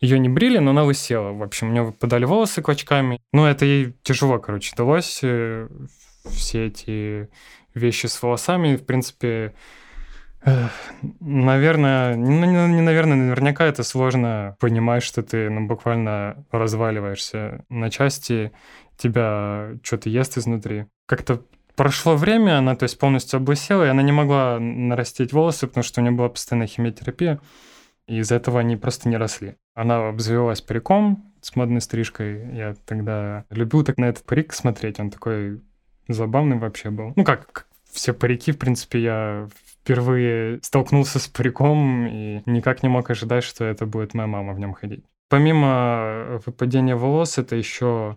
ее 0.00 0.18
не 0.18 0.28
брили, 0.28 0.58
но 0.58 0.70
она 0.70 0.84
высела. 0.84 1.32
В 1.32 1.42
общем, 1.42 1.68
у 1.68 1.72
нее 1.72 1.82
выпадали 1.82 2.24
волосы 2.24 2.62
клочками. 2.62 3.20
Ну, 3.32 3.46
это 3.46 3.64
ей 3.64 3.96
тяжело, 4.02 4.38
короче, 4.38 4.74
далось. 4.76 5.22
Э, 6.28 6.34
все 6.34 6.66
эти 6.66 7.28
вещи 7.74 8.06
с 8.06 8.22
волосами. 8.22 8.76
В 8.76 8.84
принципе, 8.84 9.54
Наверное, 11.20 12.16
ну, 12.16 12.44
не 12.68 12.80
наверное, 12.80 13.16
наверняка 13.16 13.66
это 13.66 13.82
сложно 13.82 14.56
понимать, 14.60 15.02
что 15.02 15.22
ты 15.22 15.50
ну, 15.50 15.66
буквально 15.66 16.44
разваливаешься 16.52 17.64
на 17.68 17.90
части, 17.90 18.52
тебя 18.96 19.72
что-то 19.82 20.08
ест 20.08 20.38
изнутри. 20.38 20.86
Как-то 21.06 21.42
прошло 21.74 22.16
время, 22.16 22.58
она 22.58 22.76
то 22.76 22.84
есть 22.84 22.98
полностью 22.98 23.38
облысела, 23.38 23.84
и 23.84 23.88
она 23.88 24.02
не 24.02 24.12
могла 24.12 24.58
нарастить 24.60 25.32
волосы, 25.32 25.66
потому 25.66 25.84
что 25.84 26.00
у 26.00 26.04
нее 26.04 26.12
была 26.12 26.28
постоянная 26.28 26.68
химиотерапия, 26.68 27.40
и 28.06 28.18
из-за 28.18 28.36
этого 28.36 28.60
они 28.60 28.76
просто 28.76 29.08
не 29.08 29.16
росли. 29.16 29.56
Она 29.74 30.08
обзавелась 30.08 30.60
париком 30.60 31.32
с 31.40 31.54
модной 31.56 31.80
стрижкой. 31.80 32.54
Я 32.54 32.74
тогда 32.86 33.44
любил 33.50 33.84
так 33.84 33.98
на 33.98 34.06
этот 34.06 34.24
парик 34.24 34.52
смотреть, 34.52 34.98
он 35.00 35.10
такой 35.10 35.60
забавный 36.08 36.58
вообще 36.58 36.90
был. 36.90 37.12
Ну 37.16 37.24
как, 37.24 37.66
все 37.90 38.12
парики, 38.12 38.52
в 38.52 38.58
принципе, 38.58 39.00
я 39.00 39.48
впервые 39.82 40.60
столкнулся 40.62 41.18
с 41.18 41.28
париком 41.28 42.06
и 42.06 42.42
никак 42.46 42.82
не 42.82 42.88
мог 42.88 43.10
ожидать, 43.10 43.44
что 43.44 43.64
это 43.64 43.86
будет 43.86 44.14
моя 44.14 44.26
мама 44.26 44.52
в 44.52 44.58
нем 44.58 44.74
ходить. 44.74 45.04
Помимо 45.28 46.40
выпадения 46.44 46.96
волос, 46.96 47.38
это 47.38 47.56
еще 47.56 48.16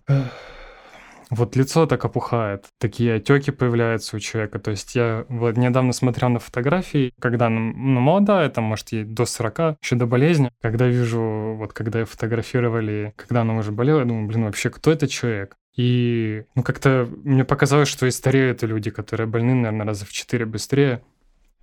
вот 1.32 1.56
лицо 1.56 1.86
так 1.86 2.04
опухает, 2.04 2.66
такие 2.78 3.16
отеки 3.16 3.52
появляются 3.52 4.18
у 4.18 4.20
человека. 4.20 4.60
То 4.60 4.72
есть 4.72 4.96
я 4.96 5.26
вот 5.30 5.56
недавно 5.56 5.94
смотрел 5.94 6.30
на 6.30 6.40
фотографии, 6.40 7.14
когда 7.20 7.48
ну, 7.48 8.00
молодая, 8.02 8.50
там, 8.50 8.66
может, 8.66 8.92
ей 8.92 9.06
до 9.06 9.26
40, 9.26 9.78
еще 9.82 9.96
до 9.96 10.06
болезни. 10.06 10.52
Когда 10.62 10.88
вижу, 10.88 11.56
вот 11.58 11.72
когда 11.72 12.04
фотографировали, 12.04 13.14
когда 13.16 13.42
она 13.42 13.56
уже 13.56 13.72
болела, 13.72 14.00
я 14.00 14.06
думаю, 14.06 14.28
блин, 14.28 14.44
вообще, 14.44 14.70
кто 14.70 14.92
этот 14.92 15.10
человек? 15.10 15.56
И 15.76 16.44
ну, 16.56 16.64
как-то 16.64 17.10
мне 17.24 17.46
показалось, 17.46 17.88
что 17.88 18.06
и 18.06 18.12
стареют 18.12 18.64
люди, 18.64 18.92
которые 18.92 19.28
больны, 19.28 19.54
наверное, 19.54 19.86
раза 19.86 20.06
в 20.06 20.12
четыре 20.12 20.46
быстрее. 20.46 21.02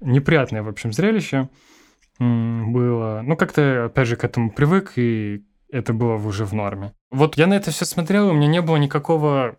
Неприятное, 0.00 0.62
в 0.62 0.68
общем, 0.68 0.92
зрелище 0.92 1.48
было. 2.18 3.22
Ну, 3.24 3.36
как-то, 3.36 3.86
опять 3.86 4.08
же, 4.08 4.16
к 4.16 4.24
этому 4.24 4.50
привык, 4.50 4.92
и 4.96 5.44
это 5.70 5.92
было 5.92 6.14
уже 6.14 6.44
в 6.44 6.52
норме. 6.52 6.94
Вот 7.10 7.36
я 7.36 7.46
на 7.46 7.54
это 7.54 7.70
все 7.70 7.84
смотрел, 7.84 8.28
и 8.28 8.32
у 8.32 8.34
меня 8.34 8.48
не 8.48 8.62
было 8.62 8.76
никакого 8.76 9.56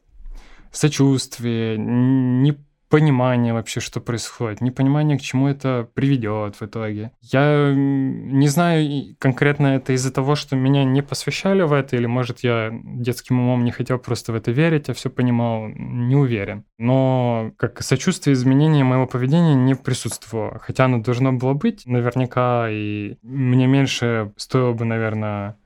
сочувствия, 0.72 1.78
ни 1.78 2.58
понимания 2.90 3.54
вообще, 3.54 3.80
что 3.80 4.02
происходит, 4.02 4.62
непонимания, 4.62 5.18
к 5.18 5.22
чему 5.22 5.48
это 5.48 5.88
приведет 5.94 6.56
в 6.60 6.64
итоге. 6.64 7.12
Я 7.22 7.74
не 7.74 8.48
знаю, 8.48 9.16
конкретно 9.20 9.68
это 9.68 9.94
из-за 9.94 10.12
того, 10.12 10.36
что 10.36 10.56
меня 10.56 10.84
не 10.84 11.02
посвящали 11.02 11.62
в 11.62 11.72
это, 11.72 11.96
или, 11.96 12.08
может, 12.08 12.40
я 12.40 12.72
детским 12.84 13.40
умом 13.40 13.64
не 13.64 13.72
хотел 13.72 14.00
просто 14.00 14.32
в 14.32 14.36
это 14.36 14.52
верить, 14.52 14.90
а 14.90 14.94
все 14.94 15.10
понимал, 15.10 15.68
не 15.68 16.16
уверен. 16.16 16.66
Но 16.78 17.52
как 17.58 17.82
сочувствие 17.82 18.34
изменения 18.34 18.84
моего 18.84 19.08
поведения 19.08 19.54
не 19.54 19.76
присутствовало, 19.76 20.60
хотя 20.60 20.86
оно 20.86 21.02
должно 21.02 21.32
было 21.32 21.54
быть 21.54 21.86
наверняка, 21.86 22.68
и 22.70 23.18
мне 23.22 23.68
меньше 23.68 24.34
стоило 24.36 24.74
бы, 24.74 24.86
наверное, 24.86 25.58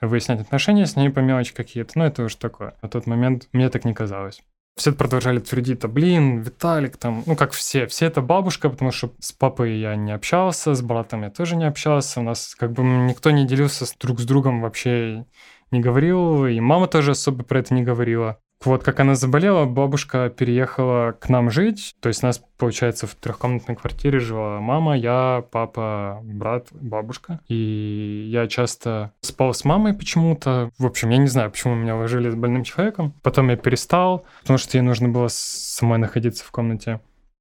выяснять 0.00 0.40
отношения 0.40 0.86
с 0.86 0.96
ней 0.96 1.10
по 1.10 1.18
мелочи 1.20 1.52
какие-то, 1.54 1.98
но 1.98 2.06
это 2.06 2.22
уже 2.22 2.36
такое. 2.36 2.74
На 2.82 2.88
тот 2.88 3.06
момент 3.06 3.48
мне 3.52 3.68
так 3.68 3.84
не 3.84 3.94
казалось. 3.94 4.42
Все 4.78 4.92
продолжали 4.92 5.40
твердить, 5.40 5.82
а 5.82 5.88
блин, 5.88 6.38
Виталик 6.38 6.96
там, 6.96 7.24
ну 7.26 7.34
как 7.34 7.50
все, 7.50 7.88
все 7.88 8.06
это 8.06 8.22
бабушка, 8.22 8.70
потому 8.70 8.92
что 8.92 9.12
с 9.18 9.32
папой 9.32 9.76
я 9.80 9.96
не 9.96 10.12
общался, 10.12 10.74
с 10.74 10.82
братом 10.82 11.24
я 11.24 11.30
тоже 11.30 11.56
не 11.56 11.66
общался, 11.66 12.20
у 12.20 12.22
нас 12.22 12.54
как 12.54 12.72
бы 12.72 12.84
никто 12.84 13.32
не 13.32 13.44
делился 13.44 13.86
друг 13.98 14.20
с 14.20 14.24
другом 14.24 14.60
вообще 14.62 15.26
не 15.72 15.80
говорил, 15.80 16.46
и 16.46 16.60
мама 16.60 16.86
тоже 16.86 17.10
особо 17.10 17.42
про 17.42 17.58
это 17.58 17.74
не 17.74 17.82
говорила. 17.82 18.38
Вот 18.64 18.82
как 18.82 18.98
она 18.98 19.14
заболела, 19.14 19.66
бабушка 19.66 20.30
переехала 20.30 21.12
к 21.12 21.28
нам 21.28 21.50
жить. 21.50 21.94
То 22.00 22.08
есть 22.08 22.24
у 22.24 22.26
нас, 22.26 22.42
получается, 22.56 23.06
в 23.06 23.14
трехкомнатной 23.14 23.76
квартире 23.76 24.18
жила 24.18 24.58
мама, 24.60 24.96
я, 24.96 25.44
папа, 25.52 26.20
брат, 26.24 26.66
бабушка. 26.72 27.40
И 27.48 28.28
я 28.30 28.48
часто 28.48 29.12
спал 29.20 29.54
с 29.54 29.64
мамой 29.64 29.94
почему-то. 29.94 30.70
В 30.78 30.86
общем, 30.86 31.10
я 31.10 31.18
не 31.18 31.28
знаю, 31.28 31.52
почему 31.52 31.76
меня 31.76 31.94
ложили 31.94 32.30
с 32.30 32.34
больным 32.34 32.64
человеком. 32.64 33.14
Потом 33.22 33.48
я 33.48 33.56
перестал, 33.56 34.26
потому 34.40 34.58
что 34.58 34.76
ей 34.76 34.82
нужно 34.82 35.08
было 35.08 35.28
самой 35.30 35.98
находиться 35.98 36.44
в 36.44 36.50
комнате. 36.50 37.00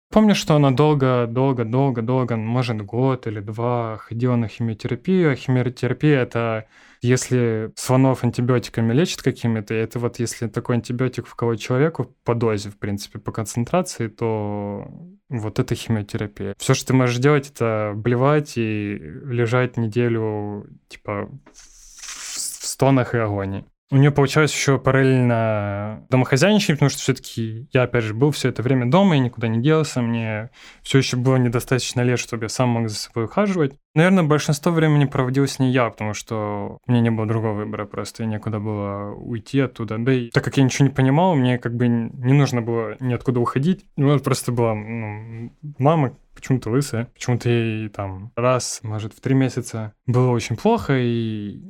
Помню, 0.10 0.36
что 0.36 0.56
она 0.56 0.72
долго, 0.72 1.26
долго, 1.28 1.66
долго, 1.66 2.02
долго, 2.02 2.38
может, 2.38 2.82
год 2.82 3.28
или 3.28 3.42
два 3.42 3.98
ходила 3.98 4.36
на 4.36 4.48
химиотерапию. 4.48 5.32
А 5.32 5.36
химиотерапия— 5.36 6.22
это 6.22 6.66
если 7.02 7.72
слонов 7.76 8.24
антибиотиками 8.24 8.94
лечат 8.94 9.22
какими-то, 9.22 9.74
это 9.74 10.00
вот 10.00 10.20
если 10.20 10.48
такой 10.48 10.78
антибиотик 10.78 11.28
вколоть 11.28 11.62
человеку 11.62 12.16
по 12.24 12.36
дозе, 12.36 12.70
в 12.70 12.78
принципе, 12.78 13.20
по 13.20 13.32
концентрации, 13.32 14.08
то 14.08 14.88
вот 15.30 15.60
это 15.60 15.76
химиотерапия. 15.76 16.56
Все, 16.58 16.74
что 16.74 16.88
ты 16.88 16.94
можешь 16.94 17.18
делать, 17.18 17.50
это 17.50 17.94
блевать 17.96 18.58
и 18.58 18.98
лежать 18.98 19.78
неделю, 19.78 20.68
типа, 20.88 21.30
в 21.54 22.66
стонах 22.68 23.14
и 23.14 23.18
агонии. 23.18 23.66
У 23.90 23.96
нее 23.96 24.12
получалось 24.12 24.54
еще 24.54 24.80
параллельно 24.80 26.06
домохозяйничать, 26.10 26.76
потому 26.76 26.90
что 26.90 27.00
все-таки 27.00 27.70
я, 27.72 27.84
опять 27.84 28.04
же, 28.04 28.14
был 28.14 28.32
все 28.32 28.50
это 28.50 28.62
время 28.62 28.90
дома 28.90 29.16
и 29.16 29.20
никуда 29.20 29.48
не 29.48 29.62
делся. 29.62 30.02
Мне 30.02 30.50
все 30.84 30.98
еще 30.98 31.16
было 31.16 31.38
недостаточно 31.38 32.02
лет, 32.02 32.20
чтобы 32.20 32.46
я 32.46 32.50
сам 32.50 32.70
мог 32.70 32.90
за 32.90 32.96
собой 32.96 33.26
ухаживать. 33.26 33.76
Наверное, 33.96 34.24
большинство 34.24 34.74
времени 34.74 35.06
проводил 35.06 35.48
с 35.48 35.58
ней 35.60 35.72
я, 35.72 35.90
потому 35.90 36.14
что 36.14 36.80
у 36.86 36.92
меня 36.92 37.02
не 37.02 37.12
было 37.12 37.26
другого 37.26 37.54
выбора, 37.54 37.86
просто 37.86 38.24
и 38.24 38.28
некуда 38.28 38.60
было 38.60 39.14
уйти 39.16 39.62
оттуда. 39.62 39.98
Да 39.98 40.14
и 40.14 40.32
так 40.32 40.44
как 40.44 40.58
я 40.58 40.64
ничего 40.64 40.90
не 40.90 40.94
понимал, 40.94 41.36
мне 41.36 41.58
как 41.58 41.74
бы 41.74 41.88
не 41.88 42.34
нужно 42.34 42.62
было 42.62 42.98
ниоткуда 43.00 43.40
уходить. 43.40 43.86
Ну, 43.96 44.20
просто 44.20 44.52
была 44.52 44.76
ну, 44.76 45.54
мама, 45.78 46.14
почему-то 46.36 46.70
лысая, 46.70 47.06
почему-то 47.14 47.50
ей 47.50 47.88
там 47.88 48.34
раз, 48.36 48.82
может, 48.84 49.14
в 49.14 49.22
три 49.22 49.34
месяца 49.34 49.94
было 50.06 50.32
очень 50.32 50.58
плохо, 50.58 50.94
и, 50.98 51.62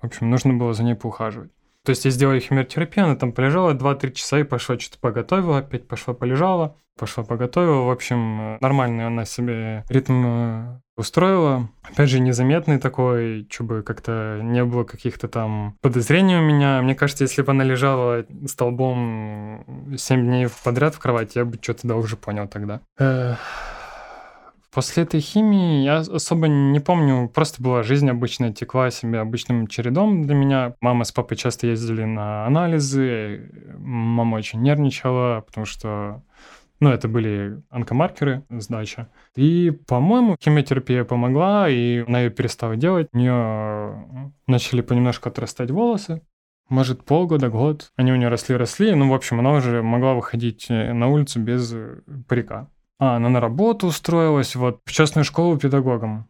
в 0.00 0.06
общем, 0.06 0.30
нужно 0.30 0.54
было 0.54 0.72
за 0.72 0.82
ней 0.82 0.94
поухаживать. 0.94 1.50
То 1.86 1.90
есть 1.90 2.04
я 2.04 2.10
сделала 2.10 2.40
химиотерапию, 2.40 3.04
она 3.04 3.14
там 3.14 3.30
полежала 3.30 3.72
2-3 3.72 4.10
часа 4.10 4.40
и 4.40 4.42
пошла 4.42 4.76
что-то 4.76 4.98
поготовила, 4.98 5.58
опять 5.58 5.86
пошла 5.86 6.14
полежала, 6.14 6.76
пошла 6.98 7.22
поготовила. 7.22 7.82
В 7.82 7.90
общем, 7.92 8.58
нормальный 8.60 9.06
она 9.06 9.24
себе 9.24 9.84
ритм 9.88 10.24
э, 10.26 10.80
устроила. 10.96 11.70
Опять 11.84 12.10
же, 12.10 12.18
незаметный 12.18 12.80
такой, 12.80 13.46
чтобы 13.52 13.84
как-то 13.84 14.40
не 14.42 14.64
было 14.64 14.82
каких-то 14.82 15.28
там 15.28 15.76
подозрений 15.80 16.34
у 16.34 16.42
меня. 16.42 16.82
Мне 16.82 16.96
кажется, 16.96 17.22
если 17.22 17.42
бы 17.42 17.52
она 17.52 17.62
лежала 17.62 18.26
столбом 18.46 19.94
7 19.96 20.26
дней 20.26 20.48
подряд 20.64 20.96
в 20.96 20.98
кровати, 20.98 21.38
я 21.38 21.44
бы 21.44 21.56
что-то 21.62 21.86
да 21.86 21.94
уже 21.94 22.16
понял 22.16 22.48
тогда. 22.48 22.80
После 24.76 25.04
этой 25.04 25.20
химии 25.20 25.84
я 25.84 26.00
особо 26.00 26.48
не 26.48 26.80
помню, 26.80 27.30
просто 27.30 27.62
была 27.62 27.82
жизнь 27.82 28.10
обычная, 28.10 28.52
текла 28.52 28.90
себе 28.90 29.20
обычным 29.20 29.68
чередом 29.68 30.26
для 30.26 30.34
меня. 30.34 30.74
Мама 30.82 31.04
с 31.04 31.12
папой 31.12 31.38
часто 31.38 31.66
ездили 31.66 32.04
на 32.04 32.44
анализы, 32.44 33.50
мама 33.78 34.36
очень 34.36 34.60
нервничала, 34.60 35.40
потому 35.46 35.64
что 35.64 36.22
ну, 36.78 36.90
это 36.90 37.08
были 37.08 37.62
онкомаркеры, 37.70 38.44
сдача. 38.50 39.08
И, 39.34 39.70
по-моему, 39.86 40.36
химиотерапия 40.38 41.04
помогла, 41.04 41.70
и 41.70 42.04
она 42.06 42.20
ее 42.20 42.28
перестала 42.28 42.76
делать. 42.76 43.08
У 43.14 43.16
нее 43.16 44.30
начали 44.46 44.82
понемножку 44.82 45.30
отрастать 45.30 45.70
волосы. 45.70 46.20
Может, 46.68 47.02
полгода, 47.02 47.48
год. 47.48 47.92
Они 47.96 48.12
у 48.12 48.16
нее 48.16 48.28
росли-росли. 48.28 48.94
Ну, 48.94 49.08
в 49.08 49.14
общем, 49.14 49.40
она 49.40 49.52
уже 49.52 49.82
могла 49.82 50.12
выходить 50.12 50.66
на 50.68 51.08
улицу 51.08 51.40
без 51.40 51.74
парика. 52.28 52.68
А, 52.98 53.16
она 53.16 53.28
на 53.28 53.40
работу 53.40 53.86
устроилась, 53.86 54.56
вот, 54.56 54.80
в 54.84 54.92
частную 54.92 55.24
школу 55.24 55.58
педагогом. 55.58 56.26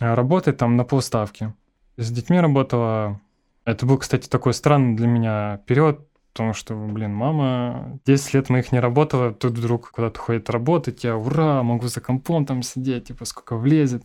А 0.00 0.14
работает 0.14 0.58
там 0.58 0.76
на 0.76 0.84
полставки. 0.84 1.54
С 1.96 2.10
детьми 2.10 2.38
работала. 2.40 3.20
Это 3.64 3.86
был, 3.86 3.98
кстати, 3.98 4.28
такой 4.28 4.54
странный 4.54 4.96
для 4.96 5.06
меня 5.06 5.60
период, 5.66 6.08
потому 6.32 6.54
что, 6.54 6.74
блин, 6.74 7.12
мама 7.12 7.98
10 8.06 8.34
лет 8.34 8.48
моих 8.48 8.70
не 8.72 8.78
работала, 8.78 9.32
тут 9.32 9.58
вдруг 9.58 9.90
куда-то 9.90 10.20
ходит 10.20 10.48
работать, 10.50 11.02
я, 11.02 11.16
ура, 11.16 11.62
могу 11.62 11.88
за 11.88 12.00
компом 12.00 12.46
там 12.46 12.62
сидеть, 12.62 13.08
типа, 13.08 13.24
сколько 13.24 13.56
влезет. 13.56 14.04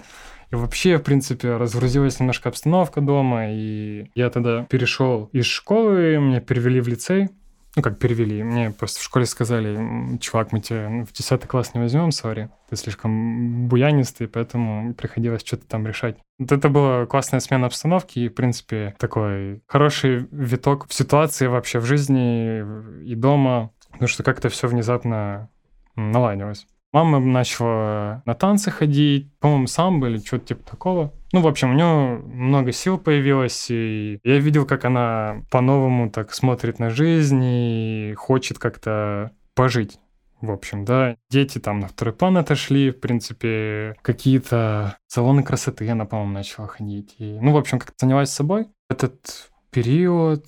И 0.49 0.56
вообще, 0.56 0.97
в 0.97 1.04
принципе, 1.04 1.58
разгрузилась 1.58 2.19
немножко 2.19 2.49
обстановка 2.49 3.02
дома, 3.02 3.52
и 3.52 4.10
я 4.15 4.30
тогда 4.30 4.63
перешел 4.63 5.30
из 5.32 5.45
школы, 5.45 6.17
меня 6.17 6.41
перевели 6.41 6.82
в 6.82 6.88
лицей, 6.88 7.30
ну, 7.75 7.81
как 7.81 7.97
перевели. 7.97 8.43
Мне 8.43 8.71
просто 8.71 8.99
в 8.99 9.03
школе 9.03 9.25
сказали, 9.25 10.17
чувак, 10.19 10.51
мы 10.51 10.59
тебя 10.59 11.05
в 11.05 11.12
10 11.12 11.47
класс 11.47 11.73
не 11.73 11.81
возьмем, 11.81 12.12
сори. 12.12 12.49
Ты 12.69 12.75
слишком 12.75 13.67
буянистый, 13.67 14.27
поэтому 14.27 14.93
приходилось 14.93 15.43
что-то 15.43 15.65
там 15.65 15.88
решать. 15.88 16.17
Вот 16.38 16.51
это 16.51 16.69
была 16.69 17.05
классная 17.05 17.39
смена 17.39 17.67
обстановки 17.67 18.19
и, 18.19 18.29
в 18.29 18.33
принципе, 18.36 18.95
такой 18.99 19.63
хороший 19.65 20.27
виток 20.31 20.88
в 20.88 20.93
ситуации 20.93 21.47
вообще 21.47 21.79
в 21.79 21.86
жизни 21.86 22.63
и 23.03 23.15
дома, 23.15 23.71
потому 23.91 24.07
что 24.07 24.23
как-то 24.23 24.49
все 24.49 24.67
внезапно 24.67 25.49
наладилось. 25.95 26.67
Мама 26.93 27.19
начала 27.19 28.21
на 28.25 28.36
танцы 28.36 28.69
ходить, 28.69 29.34
по-моему, 29.39 29.65
самбо 29.65 30.08
или 30.08 30.19
что-то 30.19 30.45
типа 30.45 30.69
такого. 30.69 31.12
Ну, 31.32 31.41
в 31.41 31.47
общем, 31.47 31.71
у 31.71 31.73
нее 31.73 32.19
много 32.19 32.71
сил 32.71 32.99
появилось, 32.99 33.65
и 33.71 34.19
я 34.23 34.38
видел, 34.38 34.67
как 34.67 34.86
она 34.86 35.41
по-новому 35.49 36.12
так 36.12 36.32
смотрит 36.34 36.77
на 36.77 36.91
жизнь 36.91 37.41
и 37.43 38.13
хочет 38.15 38.60
как-то 38.60 39.32
пожить. 39.56 39.97
В 40.39 40.51
общем, 40.51 40.86
да, 40.86 41.15
дети 41.32 41.58
там 41.58 41.79
на 41.79 41.88
второй 41.88 42.13
план 42.13 42.38
отошли, 42.38 42.91
в 42.91 42.99
принципе, 42.99 43.95
какие-то 44.01 44.97
салоны 45.08 45.41
красоты 45.41 45.89
она, 45.89 46.06
по-моему, 46.06 46.34
начала 46.34 46.67
ходить. 46.67 47.15
И, 47.17 47.39
ну, 47.41 47.53
в 47.53 47.58
общем, 47.58 47.79
как-то 47.79 47.95
занялась 47.97 48.29
собой. 48.29 48.67
Этот 48.89 49.49
период, 49.71 50.45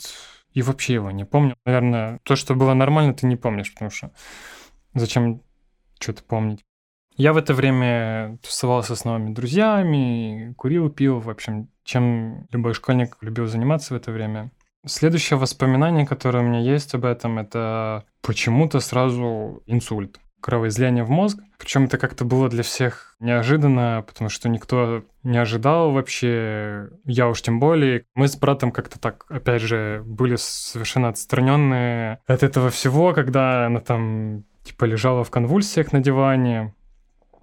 и 0.53 0.61
вообще 0.61 0.95
его 0.95 1.09
не 1.09 1.25
помню. 1.25 1.55
Наверное, 1.65 2.19
то, 2.23 2.35
что 2.35 2.53
было 2.53 2.73
нормально, 2.73 3.13
ты 3.13 3.25
не 3.25 3.35
помнишь, 3.35 3.73
потому 3.73 3.89
что 3.89 4.11
зачем 4.93 5.41
что-то 5.99 6.23
помнить. 6.23 6.63
Я 7.17 7.31
в 7.31 7.37
это 7.37 7.53
время 7.53 8.37
тусовался 8.43 8.95
с 8.95 9.05
новыми 9.05 9.33
друзьями, 9.33 10.53
курил, 10.57 10.89
пил, 10.89 11.19
в 11.19 11.29
общем, 11.29 11.69
чем 11.83 12.45
любой 12.51 12.73
школьник 12.73 13.15
любил 13.21 13.47
заниматься 13.47 13.93
в 13.93 13.97
это 13.97 14.11
время. 14.11 14.51
Следующее 14.85 15.39
воспоминание, 15.39 16.05
которое 16.05 16.43
у 16.43 16.47
меня 16.47 16.59
есть 16.59 16.93
об 16.93 17.05
этом, 17.05 17.39
это 17.39 18.03
почему-то 18.21 18.79
сразу 18.81 19.63
инсульт. 19.65 20.19
кровоизлияние 20.41 21.03
в 21.03 21.09
мозг. 21.09 21.39
Причем 21.57 21.85
это 21.85 21.97
как-то 21.97 22.23
было 22.23 22.49
для 22.49 22.61
всех 22.61 23.15
неожиданно, 23.19 24.03
потому 24.05 24.29
что 24.29 24.47
никто 24.47 25.03
не 25.23 25.39
ожидал 25.39 25.91
вообще, 25.91 26.89
я 27.05 27.27
уж 27.29 27.41
тем 27.41 27.59
более. 27.59 28.03
Мы 28.13 28.27
с 28.27 28.37
братом 28.37 28.71
как-то 28.71 28.99
так, 28.99 29.25
опять 29.29 29.63
же, 29.63 30.03
были 30.05 30.35
совершенно 30.37 31.07
отстраненные 31.09 32.19
от 32.27 32.43
этого 32.43 32.69
всего, 32.69 33.13
когда 33.13 33.65
она 33.65 33.79
там 33.79 34.43
типа 34.65 34.85
лежала 34.85 35.23
в 35.23 35.31
конвульсиях 35.31 35.93
на 35.93 36.01
диване, 36.01 36.73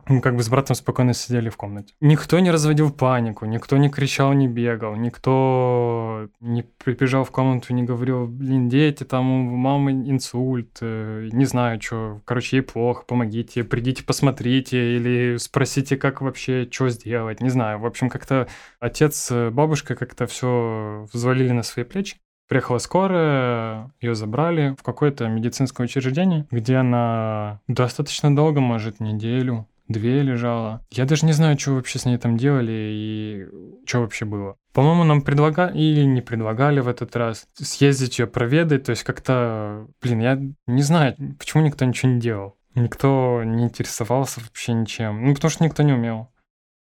мы 0.06 0.20
как 0.20 0.34
бы 0.34 0.42
с 0.42 0.48
братом 0.48 0.74
спокойно 0.74 1.14
сидели 1.14 1.48
в 1.48 1.56
комнате. 1.56 1.94
Никто 2.00 2.38
не 2.40 2.50
разводил 2.50 2.90
панику, 2.90 3.46
никто 3.46 3.76
не 3.76 3.88
кричал, 3.88 4.32
не 4.32 4.48
бегал, 4.48 4.96
никто 4.96 6.28
не 6.40 6.62
прибежал 6.62 7.22
в 7.24 7.30
комнату 7.30 7.72
не 7.72 7.84
говорил, 7.84 8.26
блин, 8.26 8.68
дети, 8.68 9.04
там 9.04 9.30
у 9.30 9.56
мамы 9.56 9.92
инсульт, 9.92 10.78
э, 10.80 11.28
не 11.32 11.44
знаю, 11.44 11.80
что, 11.80 12.20
короче, 12.24 12.56
ей 12.56 12.62
плохо, 12.62 13.04
помогите, 13.06 13.62
придите 13.62 14.02
посмотрите 14.04 14.96
или 14.96 15.36
спросите, 15.36 15.96
как 15.96 16.20
вообще, 16.20 16.68
что 16.70 16.88
сделать, 16.88 17.40
не 17.40 17.50
знаю. 17.50 17.78
В 17.78 17.86
общем, 17.86 18.10
как-то 18.10 18.48
отец, 18.80 19.30
бабушка 19.30 19.94
как-то 19.94 20.26
все 20.26 21.06
взвалили 21.12 21.52
на 21.52 21.62
свои 21.62 21.84
плечи. 21.84 22.16
Приехала 22.52 22.76
скорая, 22.76 23.90
ее 24.02 24.14
забрали 24.14 24.76
в 24.78 24.82
какое-то 24.82 25.26
медицинское 25.26 25.84
учреждение, 25.84 26.46
где 26.50 26.76
она 26.76 27.60
достаточно 27.66 28.36
долго, 28.36 28.60
может, 28.60 29.00
неделю, 29.00 29.66
две 29.88 30.20
лежала. 30.20 30.82
Я 30.90 31.06
даже 31.06 31.24
не 31.24 31.32
знаю, 31.32 31.58
что 31.58 31.72
вообще 31.72 31.98
с 31.98 32.04
ней 32.04 32.18
там 32.18 32.36
делали 32.36 32.90
и 32.92 33.48
что 33.86 34.00
вообще 34.00 34.26
было. 34.26 34.56
По-моему, 34.74 35.04
нам 35.04 35.22
предлагали 35.22 35.78
или 35.78 36.04
не 36.04 36.20
предлагали 36.20 36.80
в 36.80 36.88
этот 36.88 37.16
раз 37.16 37.46
съездить 37.54 38.18
ее 38.18 38.26
проведать. 38.26 38.84
То 38.84 38.90
есть 38.90 39.04
как-то, 39.04 39.86
блин, 40.02 40.20
я 40.20 40.38
не 40.66 40.82
знаю, 40.82 41.16
почему 41.38 41.62
никто 41.62 41.86
ничего 41.86 42.12
не 42.12 42.20
делал. 42.20 42.58
Никто 42.74 43.42
не 43.46 43.64
интересовался 43.64 44.40
вообще 44.40 44.74
ничем. 44.74 45.24
Ну, 45.24 45.34
потому 45.34 45.50
что 45.50 45.64
никто 45.64 45.82
не 45.82 45.94
умел. 45.94 46.28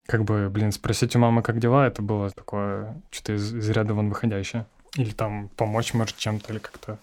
Как 0.09 0.25
бы, 0.25 0.51
блин, 0.51 0.72
спросить 0.72 1.14
у 1.14 1.20
мамы, 1.20 1.40
как 1.42 1.61
дела, 1.61 1.87
это 1.87 2.03
было 2.03 2.31
такое, 2.31 3.01
что-то 3.12 3.35
из, 3.35 3.55
из 3.55 3.70
ряда 3.70 3.94
вон 3.94 4.09
выходящее. 4.09 4.66
Или 4.96 5.11
там 5.11 5.48
помочь, 5.50 5.94
может, 5.94 6.16
чем-то, 6.16 6.52
или 6.52 6.59
как-то 6.59 6.98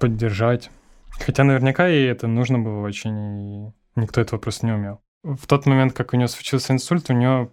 поддержать. 0.00 0.70
Хотя 1.10 1.44
наверняка 1.44 1.86
ей 1.86 2.08
это 2.10 2.26
нужно 2.26 2.58
было 2.58 2.80
очень, 2.80 3.68
и 3.68 3.72
Никто 3.98 4.20
этого 4.20 4.38
просто 4.38 4.66
не 4.66 4.72
умел. 4.72 5.00
В 5.24 5.46
тот 5.46 5.66
момент, 5.66 5.92
как 5.92 6.14
у 6.14 6.16
нее 6.16 6.28
случился 6.28 6.72
инсульт, 6.72 7.10
у 7.10 7.14
нее 7.14 7.50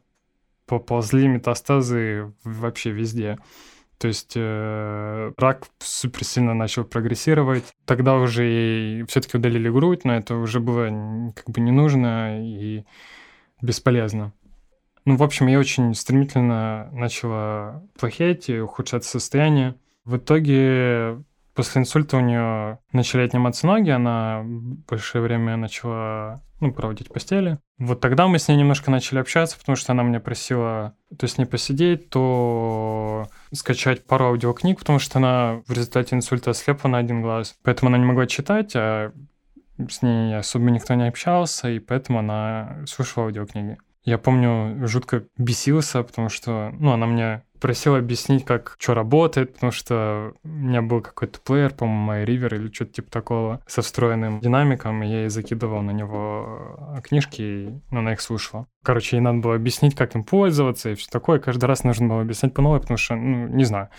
поползли 0.67 1.27
метастазы 1.27 2.33
вообще 2.43 2.91
везде. 2.91 3.37
То 3.97 4.07
есть 4.07 4.33
э, 4.35 5.31
рак 5.37 5.67
супер 5.79 6.23
сильно 6.23 6.53
начал 6.53 6.83
прогрессировать. 6.83 7.63
Тогда 7.85 8.15
уже 8.15 8.43
ей 8.43 9.05
все-таки 9.07 9.37
удалили 9.37 9.69
грудь, 9.69 10.03
но 10.03 10.15
это 10.15 10.35
уже 10.35 10.59
было 10.59 11.31
как 11.35 11.49
бы 11.49 11.61
не 11.61 11.71
нужно 11.71 12.45
и 12.45 12.85
бесполезно. 13.61 14.33
Ну, 15.05 15.17
в 15.17 15.23
общем, 15.23 15.47
я 15.47 15.59
очень 15.59 15.93
стремительно 15.93 16.89
начала 16.91 17.83
плохеть 17.97 18.49
и 18.49 18.59
ухудшаться 18.59 19.11
состояние. 19.11 19.75
В 20.03 20.17
итоге 20.17 21.23
После 21.55 21.79
инсульта 21.79 22.17
у 22.17 22.19
нее 22.19 22.79
начали 22.91 23.21
отниматься 23.21 23.65
ноги, 23.65 23.89
она 23.89 24.41
большое 24.43 25.23
время 25.23 25.55
начала 25.55 26.41
ну, 26.59 26.73
проводить 26.73 27.07
постели. 27.07 27.59
Вот 27.77 28.01
тогда 28.01 28.27
мы 28.27 28.39
с 28.39 28.49
ней 28.49 28.57
немножко 28.57 28.91
начали 28.91 29.19
общаться, 29.19 29.57
потому 29.57 29.77
что 29.77 29.93
она 29.93 30.03
меня 30.03 30.19
просила 30.19 30.95
то 31.17 31.25
с 31.27 31.37
ней 31.37 31.45
посидеть, 31.45 32.09
то 32.09 33.27
скачать 33.53 34.05
пару 34.05 34.25
аудиокниг, 34.25 34.79
потому 34.79 34.99
что 34.99 35.19
она 35.19 35.61
в 35.65 35.71
результате 35.71 36.15
инсульта 36.15 36.51
ослепла 36.51 36.89
на 36.89 36.97
один 36.97 37.21
глаз. 37.21 37.55
Поэтому 37.63 37.87
она 37.87 37.99
не 37.99 38.05
могла 38.05 38.27
читать, 38.27 38.73
а 38.75 39.13
с 39.89 40.01
ней 40.01 40.37
особо 40.37 40.69
никто 40.71 40.93
не 40.95 41.07
общался, 41.07 41.69
и 41.69 41.79
поэтому 41.79 42.19
она 42.19 42.83
слушала 42.85 43.27
аудиокниги. 43.27 43.77
Я 44.05 44.19
помню, 44.19 44.87
жутко 44.87 45.23
бесился, 45.37 46.03
потому 46.03 46.29
что, 46.29 46.71
ну, 46.79 46.91
она 46.91 47.07
мне 47.07 47.41
просил 47.65 47.95
объяснить, 47.95 48.45
как 48.45 48.75
что 48.77 48.93
работает, 48.93 49.55
потому 49.55 49.71
что 49.71 50.33
у 50.43 50.47
меня 50.47 50.83
был 50.83 51.01
какой-то 51.01 51.39
плеер, 51.39 51.73
по-моему, 51.73 52.11
MyRiver 52.11 52.55
или 52.57 52.71
что-то 52.71 52.91
типа 52.93 53.09
такого, 53.09 53.59
со 53.65 53.81
встроенным 53.81 54.39
динамиком, 54.39 55.01
и 55.01 55.07
я 55.07 55.19
ей 55.21 55.29
закидывал 55.29 55.81
на 55.81 55.89
него 55.89 57.01
книжки, 57.03 57.41
и 57.41 57.69
ну, 57.89 57.99
она 58.01 58.13
их 58.13 58.21
слушала. 58.21 58.67
Короче, 58.83 59.15
ей 59.15 59.21
надо 59.23 59.39
было 59.39 59.55
объяснить, 59.55 59.95
как 59.95 60.13
им 60.13 60.23
пользоваться, 60.23 60.91
и 60.91 60.93
все 60.93 61.09
такое. 61.09 61.39
Каждый 61.39 61.65
раз 61.65 61.83
нужно 61.83 62.07
было 62.07 62.21
объяснять 62.21 62.53
по 62.53 62.61
новой, 62.61 62.81
потому 62.81 62.97
что, 62.97 63.15
ну, 63.15 63.47
не 63.47 63.63
знаю, 63.63 63.89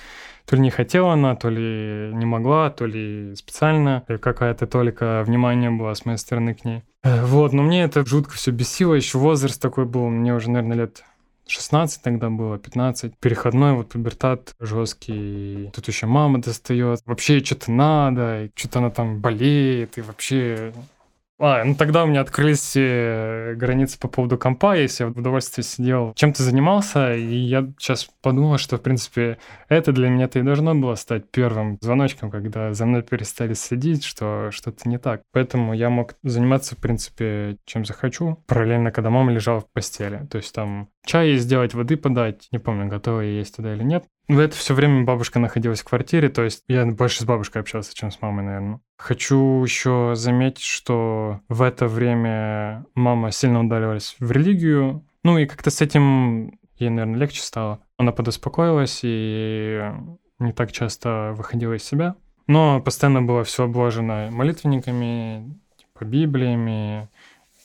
то 0.44 0.55
ли 0.55 0.62
не 0.62 0.70
хотела 0.70 1.14
она, 1.14 1.35
то 1.35 1.48
ли 1.48 2.12
не 2.14 2.24
могла, 2.24 2.70
то 2.70 2.87
ли 2.87 3.35
специально 3.35 4.05
какая-то 4.07 4.68
только 4.68 5.24
внимания 5.26 5.72
была 5.72 5.92
с 5.92 6.05
моей 6.05 6.18
стороны 6.18 6.55
к 6.55 6.64
ней. 6.64 6.85
Э, 7.02 7.24
вот, 7.24 7.52
но 7.52 7.64
мне 7.64 7.83
это 7.83 8.07
жутко 8.07 8.35
все 8.35 8.52
бесило, 8.52 8.94
еще 8.94 9.18
возраст 9.18 9.61
такой 9.61 9.87
был, 9.87 10.09
мне 10.09 10.33
уже, 10.33 10.52
наверное, 10.52 10.76
лет 10.76 11.02
16 11.46 12.02
тогда 12.02 12.30
было, 12.30 12.59
15. 12.59 13.16
Переходной 13.18 13.74
вот 13.74 13.90
пубертат 13.90 14.54
жесткий. 14.61 15.70
Тут 15.74 15.88
еще 15.88 16.06
мама 16.06 16.40
достает. 16.40 17.00
Вообще 17.06 17.42
что-то 17.44 17.70
надо, 17.70 18.50
что-то 18.54 18.80
она 18.80 18.90
там 18.90 19.20
болеет, 19.20 19.98
и 19.98 20.00
вообще 20.00 20.72
а, 21.38 21.64
ну 21.64 21.75
тогда 21.75 22.05
у 22.05 22.07
меня 22.07 22.22
открылись 22.22 22.61
все 22.61 23.55
границы 23.57 23.99
по 23.99 24.09
поводу 24.09 24.38
компа, 24.38 24.77
если 24.77 25.05
я 25.05 25.11
в 25.11 25.18
удовольствие 25.18 25.64
сидел, 25.64 26.12
чем 26.14 26.33
то 26.33 26.42
занимался, 26.42 27.14
и 27.14 27.37
я 27.37 27.70
сейчас 27.79 28.09
подумал, 28.22 28.59
что, 28.59 28.79
в 28.79 28.83
принципе, 28.83 29.38
это 29.68 29.92
для 29.92 30.09
меня-то 30.09 30.38
и 30.38 30.42
должно 30.42 30.75
было 30.75 30.94
стать 30.94 31.31
первым 31.31 31.79
звоночком, 31.81 32.31
когда 32.31 32.72
за 32.72 32.87
мной 32.87 33.03
перестали 33.03 33.55
следить, 33.55 34.05
что 34.05 34.51
что-то 34.51 34.88
не 34.88 34.99
так. 34.99 35.22
Поэтому 35.33 35.75
я 35.75 35.90
мог 35.90 36.14
заниматься, 36.22 36.75
в 36.75 36.79
принципе, 36.79 37.59
чем 37.66 37.85
захочу, 37.85 38.42
параллельно, 38.46 38.90
когда 38.90 39.11
мама 39.11 39.33
лежала 39.33 39.61
в 39.61 39.70
постели. 39.70 40.27
То 40.31 40.38
есть 40.38 40.55
там 40.55 40.88
чай 41.05 41.37
сделать, 41.37 41.75
воды 41.75 41.96
подать, 41.96 42.49
не 42.51 42.59
помню, 42.59 42.88
готова 42.88 43.20
я 43.20 43.33
есть 43.33 43.57
тогда 43.57 43.75
или 43.75 43.83
нет. 43.83 44.05
В 44.29 44.38
это 44.38 44.57
все 44.57 44.75
время 44.75 45.05
бабушка 45.05 45.38
находилась 45.38 45.81
в 45.81 45.88
квартире, 45.88 46.29
то 46.29 46.42
есть 46.42 46.64
я 46.66 46.85
больше 46.85 47.20
с 47.20 47.25
бабушкой 47.25 47.62
общался, 47.62 47.94
чем 47.94 48.11
с 48.11 48.20
мамой, 48.20 48.44
наверное. 48.44 48.81
Хочу 48.96 49.62
еще 49.62 50.12
заметить, 50.14 50.64
что 50.64 51.40
в 51.48 51.62
это 51.62 51.87
время 51.87 52.87
мама 52.94 53.30
сильно 53.30 53.61
ударилась 53.61 54.16
в 54.18 54.30
религию. 54.30 55.04
Ну 55.22 55.38
и 55.38 55.46
как-то 55.46 55.70
с 55.70 55.80
этим 55.82 56.59
ей, 56.78 56.90
наверное, 56.90 57.20
легче 57.20 57.42
стало. 57.42 57.80
Она 57.98 58.12
подуспокоилась 58.12 59.00
и 59.02 59.82
не 60.38 60.52
так 60.52 60.72
часто 60.72 61.35
выходила 61.37 61.74
из 61.74 61.85
себя. 61.85 62.16
Но 62.46 62.80
постоянно 62.80 63.22
было 63.22 63.44
все 63.44 63.64
обложено 63.64 64.28
молитвенниками, 64.30 65.59
типа 65.76 66.04
Библиями. 66.04 67.09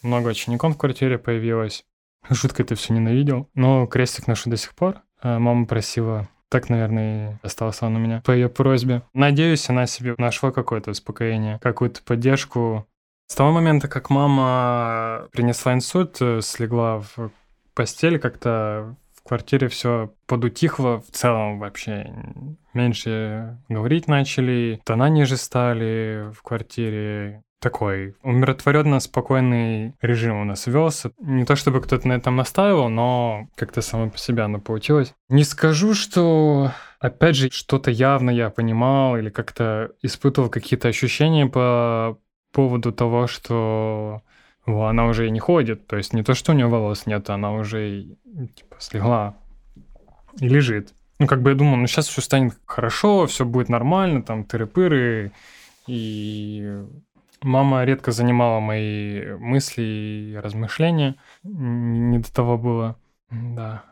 Много 0.01 0.29
учеников 0.29 0.75
в 0.75 0.77
квартире 0.77 1.17
появилось. 1.17 1.85
Жутко 2.29 2.63
это 2.63 2.75
все 2.75 2.93
ненавидел. 2.93 3.49
Но 3.53 3.85
крестик 3.87 4.27
ношу 4.27 4.49
до 4.49 4.57
сих 4.57 4.73
пор. 4.73 5.01
А 5.21 5.39
мама 5.39 5.65
просила 5.65 6.27
так, 6.51 6.69
наверное, 6.69 7.31
и 7.31 7.45
остался 7.45 7.85
он 7.85 7.95
у 7.95 7.99
меня 7.99 8.21
по 8.25 8.31
ее 8.31 8.49
просьбе. 8.49 9.03
Надеюсь, 9.13 9.69
она 9.69 9.87
себе 9.87 10.15
нашла 10.17 10.51
какое-то 10.51 10.91
успокоение, 10.91 11.59
какую-то 11.59 12.01
поддержку. 12.03 12.85
С 13.27 13.35
того 13.35 13.53
момента, 13.53 13.87
как 13.87 14.09
мама 14.09 15.29
принесла 15.31 15.73
инсульт, 15.73 16.17
э, 16.19 16.41
слегла 16.41 16.99
в 16.99 17.31
постель, 17.73 18.19
как-то 18.19 18.97
в 19.23 19.27
квартире 19.27 19.67
все 19.67 20.13
подутихло 20.27 21.01
в 21.01 21.11
целом 21.11 21.59
вообще. 21.59 22.13
Меньше 22.73 23.57
говорить 23.69 24.07
начали, 24.07 24.81
тона 24.85 25.09
ниже 25.09 25.37
стали 25.37 26.31
в 26.33 26.41
квартире 26.41 27.43
такой 27.61 28.15
умиротворенно 28.23 28.99
спокойный 28.99 29.93
режим 30.01 30.41
у 30.41 30.43
нас 30.43 30.65
велся. 30.65 31.11
Не 31.19 31.45
то 31.45 31.55
чтобы 31.55 31.79
кто-то 31.81 32.07
на 32.07 32.13
этом 32.13 32.35
настаивал, 32.35 32.89
но 32.89 33.47
как-то 33.55 33.81
само 33.81 34.09
по 34.09 34.17
себе 34.17 34.41
оно 34.41 34.59
получилось. 34.59 35.13
Не 35.29 35.43
скажу, 35.43 35.93
что 35.93 36.71
опять 36.99 37.35
же 37.35 37.49
что-то 37.51 37.91
явно 37.91 38.31
я 38.31 38.49
понимал 38.49 39.15
или 39.15 39.29
как-то 39.29 39.91
испытывал 40.01 40.49
какие-то 40.49 40.87
ощущения 40.87 41.45
по 41.45 42.17
поводу 42.51 42.91
того, 42.91 43.27
что 43.27 44.21
она 44.65 45.07
уже 45.07 45.27
и 45.27 45.31
не 45.31 45.39
ходит. 45.39 45.87
То 45.87 45.97
есть 45.97 46.13
не 46.13 46.23
то, 46.23 46.33
что 46.33 46.51
у 46.51 46.55
нее 46.55 46.67
волос 46.67 47.05
нет, 47.05 47.29
она 47.29 47.53
уже 47.53 48.03
типа 48.55 48.75
слегла 48.79 49.35
и 50.39 50.47
лежит. 50.47 50.93
Ну, 51.19 51.27
как 51.27 51.41
бы 51.41 51.51
я 51.51 51.55
думал, 51.55 51.75
ну 51.75 51.87
сейчас 51.87 52.07
все 52.07 52.21
станет 52.21 52.57
хорошо, 52.65 53.27
все 53.27 53.45
будет 53.45 53.69
нормально, 53.69 54.23
там 54.23 54.43
тыры-пыры, 54.43 55.31
и 55.87 56.83
Мама 57.43 57.83
редко 57.85 58.11
занимала 58.11 58.59
мои 58.59 59.33
мысли 59.33 59.81
и 59.81 60.35
размышления. 60.35 61.15
Не 61.43 62.19
до 62.19 62.31
того 62.31 62.57
было. 62.57 62.97
Да. 63.31 63.83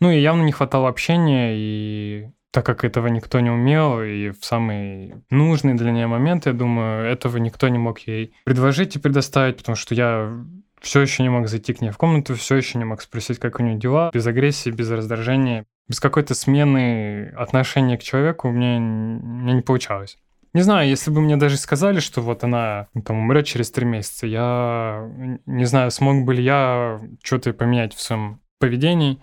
Ну 0.00 0.10
и 0.10 0.20
явно 0.20 0.42
не 0.42 0.52
хватало 0.52 0.88
общения, 0.88 1.54
и 1.56 2.30
так 2.50 2.66
как 2.66 2.84
этого 2.84 3.06
никто 3.06 3.40
не 3.40 3.50
умел, 3.50 4.02
и 4.02 4.30
в 4.30 4.44
самый 4.44 5.14
нужный 5.30 5.74
для 5.74 5.92
нее 5.92 6.06
момент, 6.06 6.46
я 6.46 6.52
думаю, 6.52 7.06
этого 7.06 7.36
никто 7.36 7.68
не 7.68 7.78
мог 7.78 8.00
ей 8.00 8.32
предложить 8.44 8.96
и 8.96 8.98
предоставить, 8.98 9.58
потому 9.58 9.76
что 9.76 9.94
я 9.94 10.32
все 10.80 11.00
еще 11.00 11.22
не 11.22 11.28
мог 11.28 11.48
зайти 11.48 11.72
к 11.72 11.80
ней 11.80 11.90
в 11.90 11.98
комнату, 11.98 12.34
все 12.34 12.56
еще 12.56 12.78
не 12.78 12.84
мог 12.84 13.02
спросить, 13.02 13.38
как 13.38 13.60
у 13.60 13.62
нее 13.62 13.78
дела, 13.78 14.10
без 14.12 14.26
агрессии, 14.26 14.70
без 14.70 14.90
раздражения, 14.90 15.66
без 15.88 16.00
какой-то 16.00 16.34
смены 16.34 17.28
отношения 17.36 17.98
к 17.98 18.02
человеку 18.02 18.48
у 18.48 18.52
меня, 18.52 18.78
у 18.78 18.80
меня 18.80 19.52
не 19.54 19.62
получалось. 19.62 20.18
Не 20.52 20.62
знаю, 20.62 20.88
если 20.88 21.12
бы 21.12 21.20
мне 21.20 21.36
даже 21.36 21.56
сказали, 21.56 22.00
что 22.00 22.22
вот 22.22 22.42
она 22.42 22.88
ну, 22.94 23.02
там 23.02 23.18
умрет 23.18 23.46
через 23.46 23.70
три 23.70 23.86
месяца, 23.86 24.26
я 24.26 25.08
не 25.46 25.64
знаю, 25.64 25.92
смог 25.92 26.24
бы 26.24 26.34
ли 26.34 26.42
я 26.42 27.00
что-то 27.22 27.52
поменять 27.52 27.94
в 27.94 28.00
своем 28.00 28.40
поведении. 28.58 29.20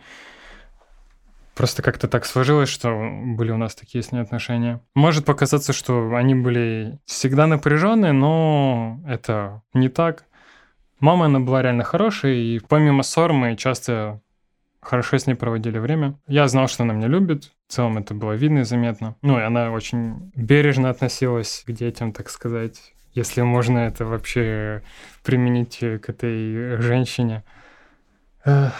Просто 1.57 1.81
как-то 1.81 2.07
так 2.07 2.27
сложилось, 2.27 2.69
что 2.69 2.91
были 3.23 3.49
у 3.51 3.57
нас 3.57 3.73
такие 3.73 4.03
с 4.03 4.11
ней 4.11 4.19
отношения. 4.19 4.79
Может 4.93 5.25
показаться, 5.25 5.73
что 5.73 6.13
они 6.15 6.35
были 6.35 6.99
всегда 7.05 7.47
напряженные, 7.47 8.11
но 8.11 9.01
это 9.07 9.63
не 9.73 9.89
так. 9.89 10.25
Мама, 10.99 11.25
она 11.25 11.39
была 11.39 11.63
реально 11.63 11.83
хорошей, 11.83 12.37
и 12.37 12.59
помимо 12.59 13.01
ссор 13.01 13.33
мы 13.33 13.55
часто 13.55 14.21
хорошо 14.81 15.17
с 15.17 15.25
ней 15.25 15.33
проводили 15.33 15.79
время. 15.79 16.19
Я 16.27 16.47
знал, 16.47 16.67
что 16.67 16.83
она 16.83 16.93
меня 16.93 17.07
любит, 17.07 17.51
в 17.67 17.73
целом 17.73 17.97
это 17.97 18.13
было 18.13 18.33
видно 18.33 18.59
и 18.59 18.63
заметно. 18.63 19.15
Ну, 19.23 19.39
и 19.39 19.41
она 19.41 19.71
очень 19.71 20.31
бережно 20.35 20.91
относилась 20.91 21.63
к 21.65 21.71
детям, 21.71 22.13
так 22.13 22.29
сказать, 22.29 22.93
если 23.13 23.41
можно 23.41 23.79
это 23.79 24.05
вообще 24.05 24.83
применить 25.23 25.79
к 25.79 26.09
этой 26.09 26.79
женщине. 26.81 27.43
Эх. 28.45 28.73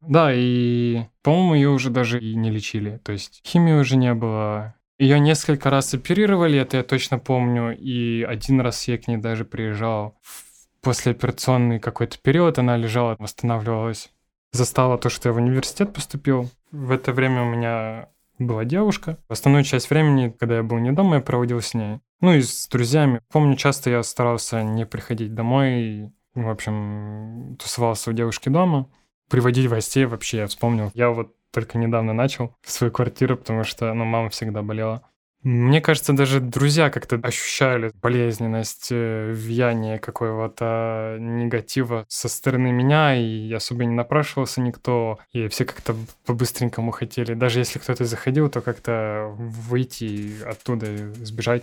Да, 0.00 0.32
и, 0.32 1.04
по-моему, 1.22 1.54
ее 1.54 1.68
уже 1.70 1.90
даже 1.90 2.20
и 2.20 2.34
не 2.34 2.50
лечили. 2.50 2.98
То 2.98 3.12
есть 3.12 3.42
химии 3.44 3.72
уже 3.72 3.96
не 3.96 4.14
было. 4.14 4.74
Ее 4.98 5.20
несколько 5.20 5.70
раз 5.70 5.94
оперировали, 5.94 6.58
это 6.58 6.78
я 6.78 6.82
точно 6.82 7.18
помню. 7.18 7.76
И 7.76 8.22
один 8.22 8.60
раз 8.60 8.86
я 8.88 8.98
к 8.98 9.08
ней 9.08 9.16
даже 9.16 9.44
приезжал 9.44 10.18
в 10.22 10.68
послеоперационный 10.82 11.80
какой-то 11.80 12.18
период. 12.18 12.58
Она 12.58 12.76
лежала, 12.76 13.16
восстанавливалась. 13.18 14.10
Застала 14.52 14.98
то, 14.98 15.08
что 15.08 15.28
я 15.28 15.32
в 15.32 15.36
университет 15.36 15.92
поступил. 15.92 16.50
В 16.70 16.90
это 16.90 17.12
время 17.12 17.42
у 17.42 17.50
меня 17.50 18.08
была 18.38 18.64
девушка. 18.64 19.18
Основную 19.28 19.64
часть 19.64 19.90
времени, 19.90 20.34
когда 20.38 20.56
я 20.56 20.62
был 20.62 20.78
не 20.78 20.92
дома, 20.92 21.16
я 21.16 21.22
проводил 21.22 21.60
с 21.60 21.74
ней. 21.74 21.98
Ну 22.20 22.34
и 22.34 22.40
с 22.40 22.68
друзьями. 22.68 23.20
Помню, 23.30 23.56
часто 23.56 23.90
я 23.90 24.02
старался 24.02 24.62
не 24.62 24.86
приходить 24.86 25.34
домой. 25.34 26.12
В 26.34 26.48
общем, 26.48 27.56
тусовался 27.58 28.10
у 28.10 28.12
девушки 28.12 28.48
дома 28.48 28.88
приводить 29.28 29.68
гостей 29.68 30.04
вообще, 30.04 30.38
я 30.38 30.46
вспомнил. 30.46 30.90
Я 30.94 31.10
вот 31.10 31.34
только 31.50 31.78
недавно 31.78 32.12
начал 32.12 32.54
свою 32.62 32.92
квартиру, 32.92 33.36
потому 33.36 33.64
что, 33.64 33.92
ну, 33.94 34.04
мама 34.04 34.30
всегда 34.30 34.62
болела. 34.62 35.02
Мне 35.44 35.80
кажется, 35.80 36.12
даже 36.12 36.40
друзья 36.40 36.90
как-то 36.90 37.16
ощущали 37.22 37.92
болезненность, 38.02 38.88
э, 38.90 39.32
влияние 39.32 40.00
какого-то 40.00 41.16
негатива 41.20 42.06
со 42.08 42.28
стороны 42.28 42.72
меня, 42.72 43.14
и 43.14 43.52
особо 43.52 43.84
не 43.84 43.94
напрашивался 43.94 44.60
никто, 44.60 45.20
и 45.30 45.46
все 45.46 45.64
как-то 45.64 45.94
по-быстренькому 46.26 46.90
хотели. 46.90 47.34
Даже 47.34 47.60
если 47.60 47.78
кто-то 47.78 48.04
заходил, 48.04 48.50
то 48.50 48.60
как-то 48.60 49.32
выйти 49.38 50.42
оттуда, 50.42 50.86
сбежать. 51.24 51.62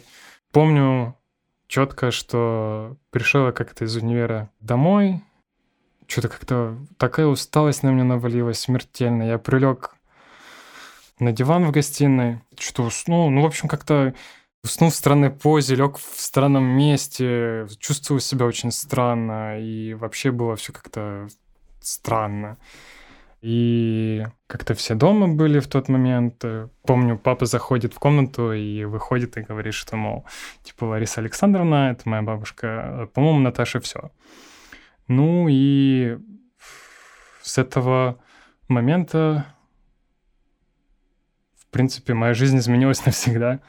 Помню 0.54 1.18
четко, 1.68 2.12
что 2.12 2.96
пришел 3.10 3.48
я 3.48 3.52
как-то 3.52 3.84
из 3.84 3.96
универа 3.98 4.50
домой, 4.62 5.22
что-то 6.08 6.30
как-то 6.30 6.78
такая 6.98 7.26
усталость 7.28 7.84
на 7.84 7.90
меня 7.90 8.04
навалилась 8.04 8.60
смертельно. 8.60 9.24
Я 9.24 9.38
прилег 9.38 9.96
на 11.20 11.32
диван 11.32 11.66
в 11.66 11.72
гостиной, 11.72 12.42
что 12.58 12.84
уснул. 12.84 13.30
Ну, 13.30 13.42
в 13.42 13.46
общем, 13.46 13.68
как-то 13.68 14.14
уснул 14.64 14.90
в 14.90 14.96
странной 14.96 15.30
позе, 15.30 15.76
лег 15.76 15.98
в 15.98 16.20
странном 16.20 16.64
месте, 16.64 17.68
чувствовал 17.80 18.20
себя 18.20 18.46
очень 18.46 18.72
странно, 18.72 19.60
и 19.60 19.94
вообще 19.94 20.32
было 20.32 20.56
все 20.56 20.74
как-то 20.74 21.28
странно. 21.82 22.58
И 23.42 24.26
как-то 24.48 24.74
все 24.74 24.96
дома 24.96 25.28
были 25.28 25.60
в 25.60 25.68
тот 25.68 25.88
момент. 25.88 26.44
Помню, 26.82 27.18
папа 27.18 27.46
заходит 27.46 27.94
в 27.94 28.00
комнату 28.00 28.52
и 28.54 28.86
выходит 28.86 29.38
и 29.38 29.42
говорит, 29.42 29.76
что, 29.76 29.96
мол, 29.96 30.26
типа, 30.64 30.86
Лариса 30.86 31.22
Александровна, 31.22 31.92
это 31.92 32.10
моя 32.10 32.24
бабушка, 32.24 33.08
по-моему, 33.14 33.40
Наташа 33.40 33.80
все. 33.80 34.10
Ну 35.08 35.48
и 35.50 36.18
с 37.42 37.58
этого 37.58 38.20
момента, 38.68 39.46
в 41.58 41.68
принципе, 41.68 42.14
моя 42.14 42.34
жизнь 42.34 42.58
изменилась 42.58 43.06
навсегда. 43.06 43.62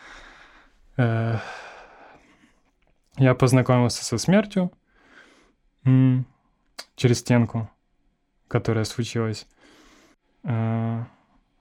Э, 0.96 1.38
я 3.18 3.34
познакомился 3.34 4.04
со 4.04 4.18
смертью 4.18 4.72
через 6.96 7.20
стенку, 7.20 7.70
которая 8.48 8.84
случилась, 8.84 9.46
э, 10.42 11.04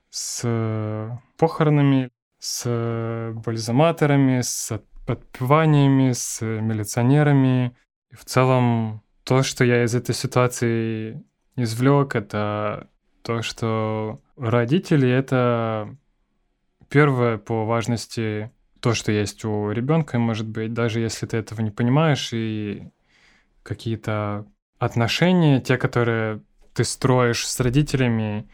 с 0.10 1.20
похоронами, 1.38 2.10
с 2.40 3.34
бальзаматорами, 3.46 4.42
с 4.42 4.82
подпеваниями, 5.06 6.14
с 6.14 6.42
милиционерами. 6.42 7.76
И 8.10 8.16
в 8.16 8.26
целом 8.26 9.05
то, 9.26 9.44
что 9.44 9.66
я 9.66 9.84
из 9.84 9.96
этой 9.96 10.16
ситуации 10.16 11.24
извлек, 11.58 12.16
это 12.16 12.90
то, 13.24 13.42
что 13.42 14.22
родители 14.38 15.10
это 15.10 15.96
первое 16.90 17.38
по 17.38 17.66
важности 17.66 18.52
то, 18.80 18.94
что 18.94 19.12
есть 19.12 19.44
у 19.44 19.72
ребенка, 19.72 20.20
может 20.20 20.48
быть, 20.48 20.74
даже 20.74 21.00
если 21.00 21.26
ты 21.26 21.38
этого 21.38 21.62
не 21.62 21.72
понимаешь, 21.72 22.30
и 22.34 22.88
какие-то 23.64 24.46
отношения, 24.78 25.60
те, 25.60 25.78
которые 25.78 26.44
ты 26.76 26.84
строишь 26.84 27.48
с 27.48 27.60
родителями, 27.60 28.48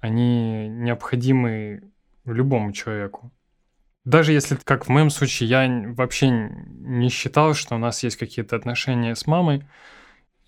они 0.00 0.68
необходимы 0.68 1.90
любому 2.26 2.72
человеку. 2.72 3.32
Даже 4.04 4.32
если, 4.32 4.56
как 4.56 4.84
в 4.84 4.88
моем 4.90 5.08
случае, 5.08 5.48
я 5.48 5.92
вообще 5.94 6.28
не 6.28 7.08
считал, 7.08 7.54
что 7.54 7.74
у 7.74 7.78
нас 7.78 8.02
есть 8.02 8.16
какие-то 8.16 8.56
отношения 8.56 9.14
с 9.14 9.26
мамой, 9.26 9.64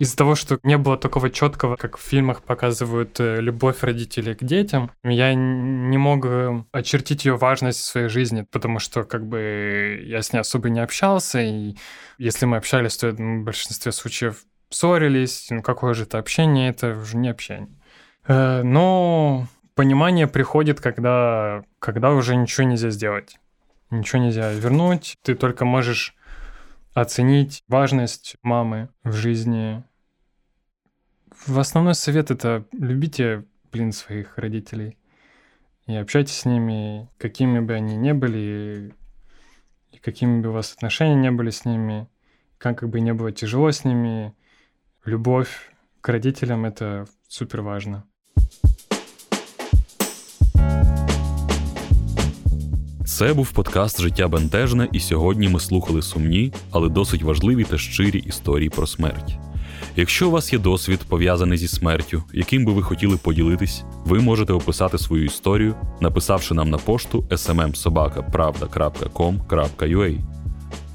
из-за 0.00 0.16
того, 0.16 0.34
что 0.34 0.58
не 0.62 0.78
было 0.78 0.96
такого 0.96 1.28
четкого, 1.28 1.76
как 1.76 1.98
в 1.98 2.00
фильмах 2.00 2.42
показывают 2.42 3.20
э, 3.20 3.38
любовь 3.42 3.82
родителей 3.82 4.34
к 4.34 4.42
детям, 4.42 4.90
я 5.04 5.34
не 5.34 5.98
мог 5.98 6.24
э, 6.24 6.64
очертить 6.72 7.26
ее 7.26 7.36
важность 7.36 7.80
в 7.80 7.84
своей 7.84 8.08
жизни, 8.08 8.46
потому 8.50 8.78
что 8.78 9.04
как 9.04 9.26
бы 9.26 10.00
я 10.02 10.22
с 10.22 10.32
ней 10.32 10.38
особо 10.38 10.70
не 10.70 10.80
общался, 10.80 11.40
и 11.40 11.76
если 12.16 12.46
мы 12.46 12.56
общались, 12.56 12.96
то 12.96 13.10
в 13.10 13.44
большинстве 13.44 13.92
случаев 13.92 14.42
ссорились, 14.70 15.48
ну 15.50 15.60
какое 15.60 15.92
же 15.92 16.04
это 16.04 16.18
общение, 16.18 16.70
это 16.70 16.96
уже 16.96 17.18
не 17.18 17.28
общение. 17.28 17.68
Э, 18.26 18.62
но 18.62 19.48
понимание 19.74 20.26
приходит, 20.26 20.80
когда, 20.80 21.62
когда 21.78 22.12
уже 22.12 22.36
ничего 22.36 22.66
нельзя 22.66 22.88
сделать. 22.88 23.38
Ничего 23.90 24.22
нельзя 24.22 24.50
вернуть, 24.50 25.18
ты 25.22 25.34
только 25.34 25.66
можешь 25.66 26.14
оценить 26.94 27.64
важность 27.68 28.36
мамы 28.42 28.88
в 29.04 29.12
жизни 29.12 29.84
в 31.47 31.59
основной 31.59 31.95
совет 31.95 32.31
это 32.31 32.65
любите, 32.71 33.45
блин, 33.71 33.91
своих 33.91 34.37
родителей. 34.37 34.97
И 35.87 35.95
общайтесь 35.95 36.39
с 36.39 36.45
ними, 36.45 37.09
какими 37.17 37.59
бы 37.59 37.73
они 37.73 37.95
ни 37.95 38.11
были, 38.11 38.93
и 39.91 39.97
какими 39.97 40.41
бы 40.41 40.49
у 40.49 40.53
вас 40.53 40.73
отношения 40.73 41.15
не 41.15 41.31
были 41.31 41.51
с 41.51 41.65
ними, 41.65 42.07
как 42.57 42.87
бы 42.89 42.99
не 42.99 43.13
было 43.13 43.31
тяжело 43.31 43.71
с 43.71 43.83
ними, 43.83 44.33
любовь 45.05 45.71
к 46.01 46.09
родителям — 46.09 46.65
это 46.65 47.07
супер 47.27 47.61
важно. 47.61 48.03
Це 53.05 53.33
був 53.33 53.51
подкаст 53.51 54.01
Життя 54.01 54.27
бентежне, 54.27 54.89
і 54.91 54.99
сьогодні 54.99 55.49
ми 55.49 55.59
слухали 55.59 56.01
сумні, 56.01 56.53
але 56.71 56.89
досить 56.89 57.23
важливі 57.23 57.63
та 57.63 57.77
щирі 57.77 58.19
історії 58.19 58.69
про 58.69 58.87
смерть. 58.87 59.37
Якщо 59.96 60.28
у 60.28 60.30
вас 60.30 60.52
є 60.52 60.58
досвід 60.58 61.00
пов'язаний 61.08 61.58
зі 61.58 61.68
смертю, 61.68 62.22
яким 62.32 62.64
би 62.64 62.72
ви 62.72 62.82
хотіли 62.82 63.16
поділитись, 63.16 63.84
ви 64.04 64.20
можете 64.20 64.52
описати 64.52 64.98
свою 64.98 65.24
історію, 65.24 65.74
написавши 66.00 66.54
нам 66.54 66.70
на 66.70 66.78
пошту 66.78 67.24
smmsobaka.pravda.com.ua. 67.30 70.18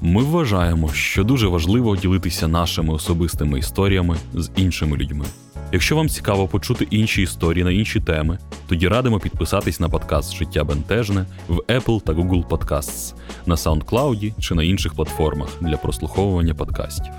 Ми 0.00 0.22
вважаємо, 0.22 0.92
що 0.92 1.24
дуже 1.24 1.48
важливо 1.48 1.96
ділитися 1.96 2.48
нашими 2.48 2.94
особистими 2.94 3.58
історіями 3.58 4.16
з 4.34 4.50
іншими 4.56 4.96
людьми. 4.96 5.24
Якщо 5.72 5.96
вам 5.96 6.08
цікаво 6.08 6.48
почути 6.48 6.86
інші 6.90 7.22
історії 7.22 7.64
на 7.64 7.70
інші 7.70 8.00
теми, 8.00 8.38
тоді 8.68 8.88
радимо 8.88 9.20
підписатись 9.20 9.80
на 9.80 9.88
подкаст 9.88 10.34
Життя 10.34 10.64
Бентежне 10.64 11.26
в 11.48 11.56
Apple 11.56 12.00
та 12.00 12.12
Google 12.12 12.46
Podcasts, 12.46 13.14
на 13.46 13.54
SoundCloud 13.54 14.40
чи 14.40 14.54
на 14.54 14.62
інших 14.62 14.94
платформах 14.94 15.48
для 15.60 15.76
прослуховування 15.76 16.54
подкастів. 16.54 17.12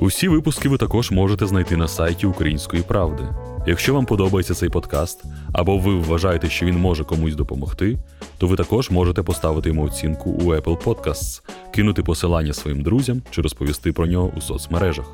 Усі 0.00 0.28
випуски 0.28 0.68
ви 0.68 0.76
також 0.76 1.10
можете 1.10 1.46
знайти 1.46 1.76
на 1.76 1.88
сайті 1.88 2.26
Української 2.26 2.82
правди. 2.82 3.22
Якщо 3.66 3.94
вам 3.94 4.06
подобається 4.06 4.54
цей 4.54 4.68
подкаст, 4.68 5.24
або 5.52 5.78
ви 5.78 5.94
вважаєте, 5.94 6.50
що 6.50 6.66
він 6.66 6.78
може 6.78 7.04
комусь 7.04 7.34
допомогти, 7.34 7.98
то 8.38 8.46
ви 8.46 8.56
також 8.56 8.90
можете 8.90 9.22
поставити 9.22 9.68
йому 9.68 9.84
оцінку 9.84 10.30
у 10.30 10.54
Apple 10.54 10.84
Podcasts, 10.84 11.42
кинути 11.74 12.02
посилання 12.02 12.52
своїм 12.52 12.82
друзям 12.82 13.22
чи 13.30 13.42
розповісти 13.42 13.92
про 13.92 14.06
нього 14.06 14.32
у 14.36 14.40
соцмережах. 14.40 15.06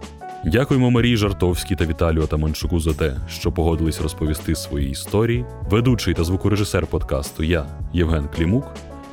Дякуємо 0.45 0.91
Марії 0.91 1.17
Жартовській 1.17 1.77
та 1.77 1.87
Віталію 1.87 2.23
Атаманчуку 2.23 2.81
за 2.81 2.93
те, 2.93 3.17
що 3.29 3.53
погодились 3.53 4.01
розповісти 4.01 4.55
свої 4.55 4.91
історії. 4.91 5.45
Ведучий 5.71 6.15
та 6.15 6.25
звукорежисер 6.25 6.87
подкасту 6.87 7.43
я, 7.43 7.67
Євген 7.93 8.29
Клімук. 8.37 8.65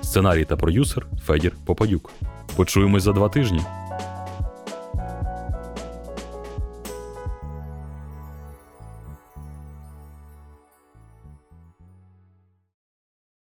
Сценарій 0.02 0.46
та 0.46 0.56
продюсер 0.56 1.06
Федір 1.26 1.54
Попадюк. 1.66 2.12
Почуємось 2.56 3.04
за 3.04 3.12
два 3.12 3.30
тижні. 3.30 3.62